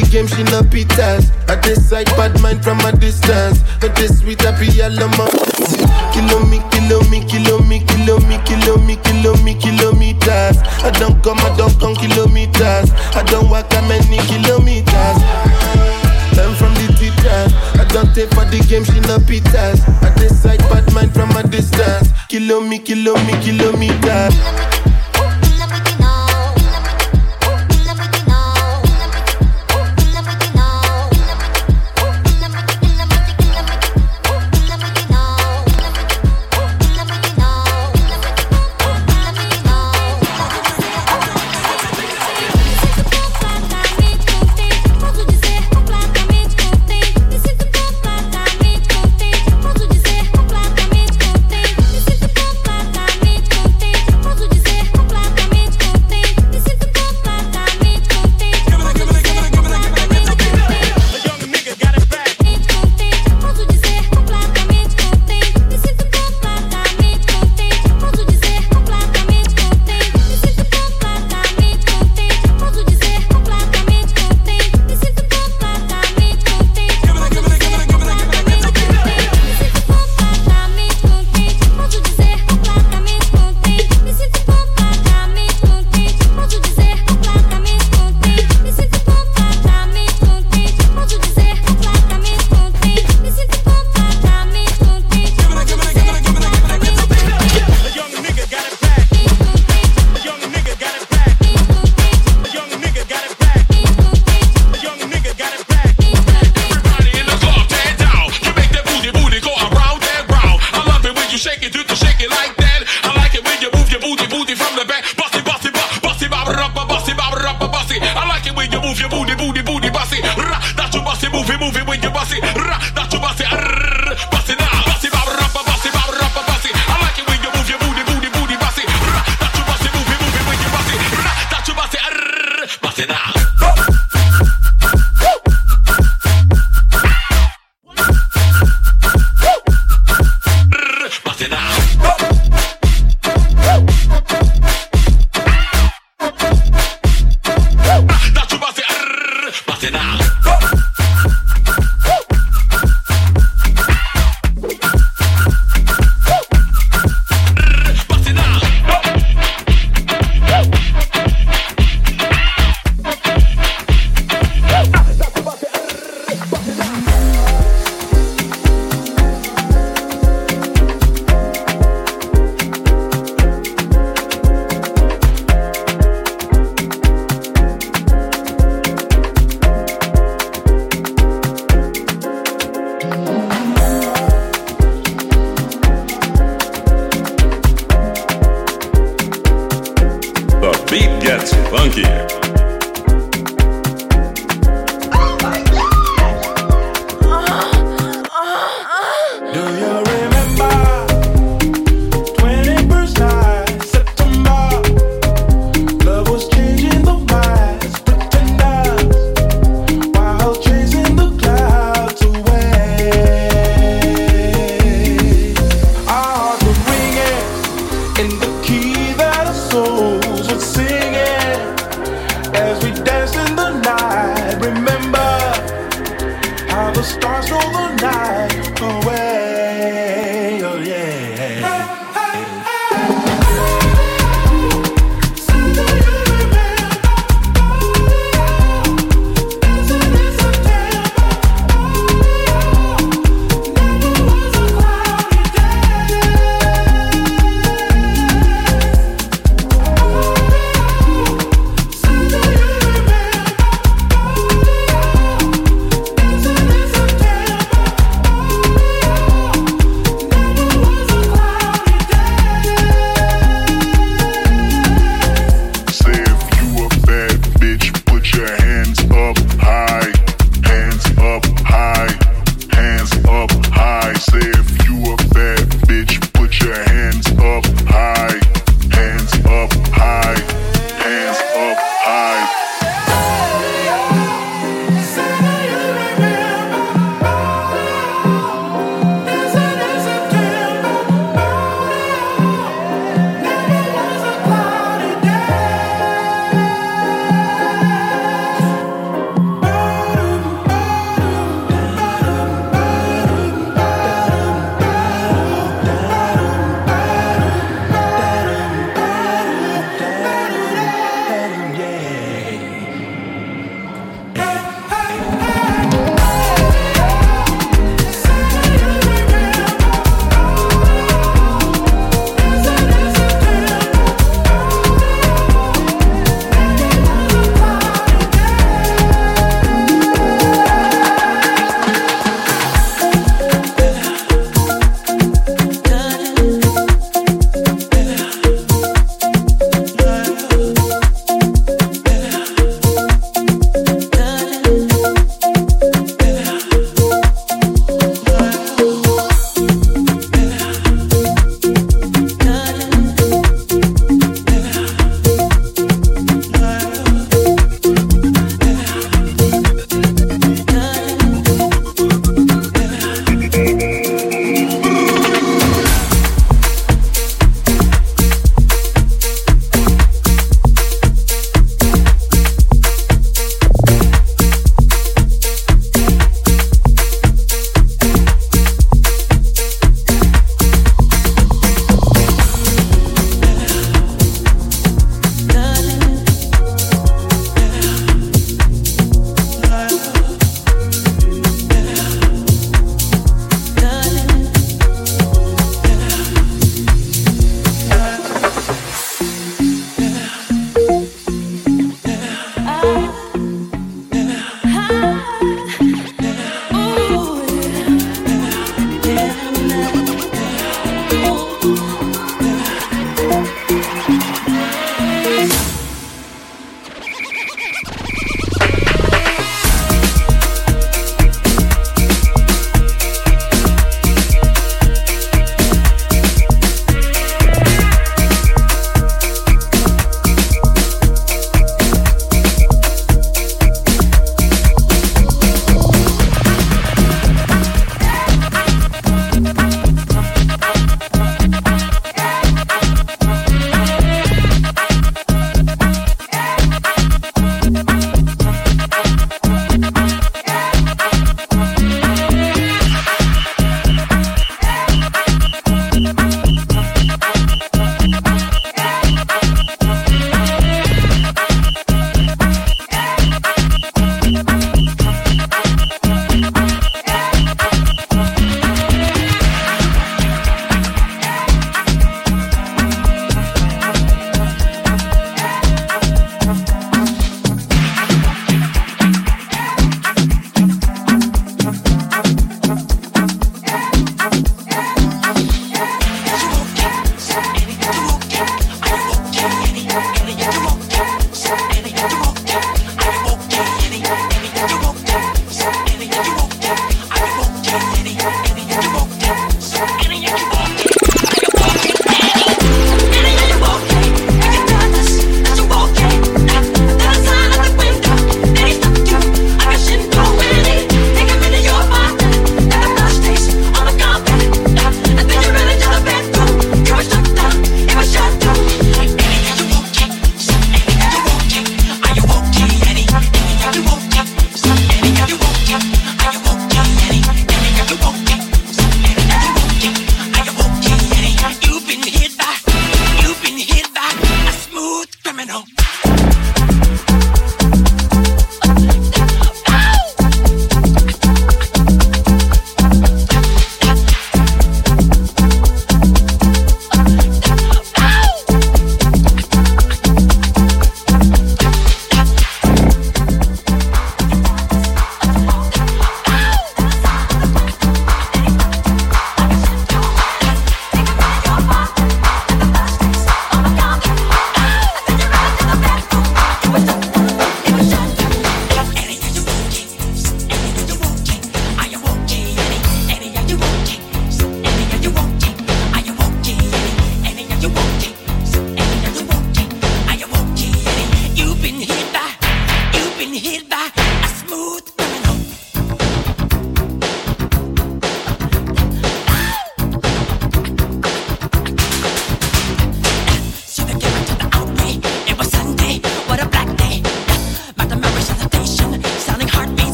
the 0.00 0.10
game, 0.10 0.26
she 0.26 0.42
not 0.44 0.66
pitas. 0.66 1.30
I 1.48 1.60
just 1.60 1.92
like 1.92 2.06
bad 2.16 2.40
mind 2.40 2.62
from 2.62 2.80
a 2.80 2.92
distance. 2.92 3.60
But 3.80 3.94
this 3.96 4.20
sweet 4.20 4.40
happy 4.40 4.68
alama. 4.80 5.28
Kilo 6.12 6.40
me, 6.46 6.60
kilo 6.70 7.00
me, 7.10 7.24
kilo 7.24 7.58
me, 7.60 7.80
kilo 7.84 8.18
me, 8.26 8.38
kilo 8.44 8.76
me, 8.78 8.96
kilo 8.96 9.34
me, 9.42 9.54
kilometers. 9.54 10.58
I 10.84 10.90
don't 10.98 11.22
come, 11.22 11.38
I 11.40 11.54
don't 11.56 11.74
come 11.78 11.94
kilometers. 11.94 12.90
I 13.16 13.22
don't 13.26 13.50
walk 13.50 13.68
that 13.70 13.84
many 13.88 14.18
kilometers. 14.28 15.18
I'm 16.40 16.54
from 16.56 16.72
the 16.80 16.88
teacher. 16.96 17.40
I 17.76 17.84
don't 17.92 18.14
take 18.14 18.30
for 18.30 18.44
the 18.48 18.64
game, 18.68 18.84
she 18.84 19.00
not 19.04 19.22
pitas. 19.28 19.84
I 20.02 20.14
just 20.18 20.44
like 20.44 20.60
bad 20.70 20.92
mind 20.94 21.12
from 21.12 21.30
a 21.36 21.42
distance. 21.42 22.08
Kilo 22.28 22.60
me, 22.60 22.78
kilo 22.78 23.14
me, 23.24 23.34
kilometers. 23.42 24.34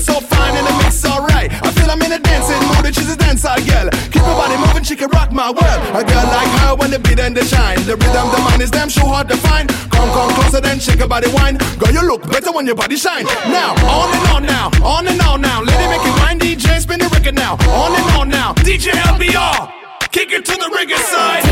So 0.00 0.18
fine 0.20 0.56
and 0.56 0.66
the 0.66 0.72
mix 0.82 0.96
so 0.96 1.12
right. 1.28 1.52
I 1.52 1.70
feel 1.72 1.90
I'm 1.90 2.00
in 2.02 2.12
a 2.12 2.18
dancing 2.18 2.60
mood, 2.68 2.86
and 2.86 2.94
she's 2.94 3.12
a 3.12 3.16
dancer 3.16 3.52
girl. 3.68 3.90
Keep 4.08 4.24
her 4.24 4.36
body 4.40 4.56
moving, 4.56 4.82
she 4.82 4.96
can 4.96 5.10
rock 5.10 5.30
my 5.30 5.50
world. 5.50 5.80
A 5.92 6.02
girl 6.02 6.26
like 6.32 6.52
her 6.64 6.74
when 6.76 6.90
the 6.90 6.98
beat 6.98 7.20
and 7.20 7.36
the 7.36 7.44
shine. 7.44 7.78
The 7.84 7.96
rhythm, 7.96 8.26
the 8.32 8.40
mind 8.48 8.62
is 8.62 8.70
damn 8.70 8.88
sure 8.88 9.06
hard 9.06 9.28
to 9.28 9.36
find. 9.36 9.68
Come, 9.92 10.10
come 10.10 10.30
closer, 10.34 10.60
then 10.60 10.80
shake 10.80 11.00
her 11.00 11.08
body 11.08 11.28
wine. 11.32 11.58
Girl, 11.78 11.92
you 11.92 12.02
look 12.06 12.22
better 12.30 12.50
when 12.52 12.66
your 12.66 12.76
body 12.76 12.96
shine. 12.96 13.24
Now, 13.52 13.76
on 13.84 14.08
and 14.16 14.26
on 14.34 14.42
now, 14.46 14.66
on 14.82 15.06
and 15.06 15.20
on 15.20 15.40
now. 15.40 15.60
Lady, 15.62 15.86
make 15.86 16.04
it 16.04 16.14
wine, 16.24 16.38
DJ, 16.38 16.80
spin 16.80 16.98
the 16.98 17.08
record 17.08 17.34
now. 17.34 17.54
On 17.68 17.92
and 17.92 18.10
on 18.16 18.28
now, 18.28 18.54
DJ 18.54 18.92
LBR, 18.92 19.70
kick 20.10 20.32
it 20.32 20.44
to 20.46 20.52
the 20.52 20.68
reggae 20.72 20.96
side. 20.96 21.49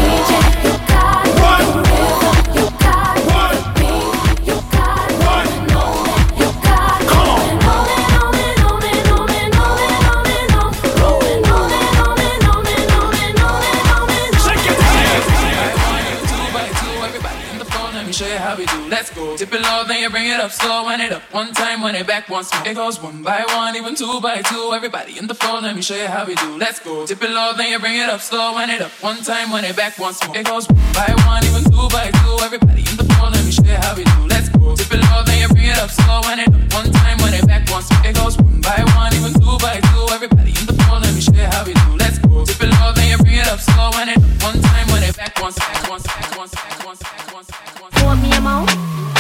Bring 20.19 20.31
it 20.33 20.41
up 20.41 20.51
slow, 20.51 20.85
wind 20.85 21.01
it 21.01 21.13
up. 21.13 21.23
One 21.33 21.53
time, 21.53 21.81
when 21.81 21.95
it 21.95 22.07
back 22.07 22.29
once 22.29 22.53
more. 22.53 22.67
It 22.67 22.75
goes 22.75 23.01
one 23.01 23.23
by 23.23 23.45
one, 23.55 23.77
even 23.77 23.95
two 23.95 24.21
by 24.21 24.43
two. 24.43 24.73
Everybody 24.75 25.17
in 25.17 25.29
the 25.29 25.35
phone, 25.35 25.63
let 25.63 25.77
me 25.77 25.83
show 25.83 25.95
you 25.95 26.09
how 26.09 26.25
we 26.27 26.35
do. 26.35 26.59
Let's 26.59 26.81
go. 26.81 27.07
Tip 27.07 27.23
it 27.23 27.31
low, 27.31 27.53
then 27.57 27.71
you 27.71 27.79
bring 27.79 27.95
it 27.95 28.09
up 28.09 28.21
slow, 28.21 28.55
wind 28.55 28.71
it 28.73 28.83
up. 28.83 28.91
One 29.01 29.19
time, 29.23 29.53
when 29.53 29.65
it 29.65 29.77
back 29.77 29.97
once 29.99 30.19
more. 30.27 30.37
It 30.37 30.45
goes 30.45 30.67
one 30.69 30.93
by 30.93 31.15
one, 31.25 31.45
even 31.47 31.63
two 31.71 31.87
by 31.95 32.11
two. 32.11 32.35
Everybody 32.43 32.83
in 32.91 32.97
the 32.99 33.07
phone, 33.15 33.31
let 33.31 33.45
me 33.45 33.53
show 33.53 33.63
you 33.63 33.79
how 33.79 33.95
we 33.95 34.03
do. 34.03 34.19
Let's 34.27 34.49
go. 34.49 34.75
Tip 34.75 34.91
it 34.91 35.03
low, 35.07 35.23
then 35.23 35.39
you 35.43 35.49
bring 35.55 35.71
it 35.71 35.79
up 35.79 35.91
slow, 35.91 36.21
wind 36.27 36.41
it 36.41 36.49
up. 36.51 36.75
One 36.75 36.91
time, 36.91 37.19
when 37.23 37.35
it 37.35 37.47
back 37.47 37.71
once 37.71 37.87
more. 37.93 38.03
It 38.03 38.17
goes 38.17 38.35
one 38.39 38.61
by 38.61 38.83
one, 38.99 39.15
even 39.15 39.33
two 39.39 39.55
by 39.63 39.79
two. 39.79 40.05
Everybody 40.11 40.51
in 40.51 40.67
the 40.67 40.75
phone, 40.83 41.03
let 41.03 41.15
me 41.15 41.23
show 41.23 41.39
you 41.39 41.47
how 41.47 41.63
we 41.63 41.75
do. 41.79 41.89
Let's 41.95 42.19
go. 42.19 42.43
Tip 42.43 42.59
it 42.59 42.71
low, 42.83 42.91
then 42.91 43.07
you 43.07 43.19
bring 43.23 43.39
it 43.39 43.47
up 43.47 43.61
slow, 43.63 43.95
wind 43.95 44.11
it 44.11 44.19
up. 44.19 44.27
One 44.43 44.59
time, 44.67 44.87
when 44.91 45.03
it 45.07 45.15
back 45.15 45.39
once, 45.39 45.59
back 45.63 45.87
once, 45.87 46.03
back 46.11 46.27
once, 46.35 46.51
back 46.59 46.83
once, 46.83 46.99
back 47.07 47.35
once, 47.35 47.51
back 47.55 47.71
once. 47.79 48.03
Want 48.03 48.19
me 48.19 48.35
a 48.35 48.41
mouth? 48.43 49.18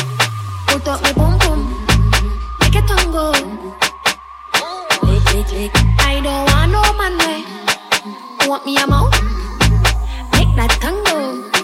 Up 0.89 1.03
me 1.03 1.13
boom 1.13 1.37
boom. 1.41 1.61
Make 2.61 2.77
it 2.77 2.87
tango. 2.89 3.33
Lick, 5.03 5.35
lick, 5.35 5.53
lick. 5.53 5.73
I 6.01 6.19
don't 6.25 6.47
want 6.49 6.73
no 6.73 6.81
man 6.97 7.19
way. 7.19 8.49
Want 8.49 8.65
me 8.65 8.79
a 8.79 8.87
mouth? 8.87 9.13
Make 10.33 10.57
that 10.57 10.71
tango. 10.81 11.58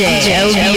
DJ 0.00 0.32
LBR. 0.32 0.69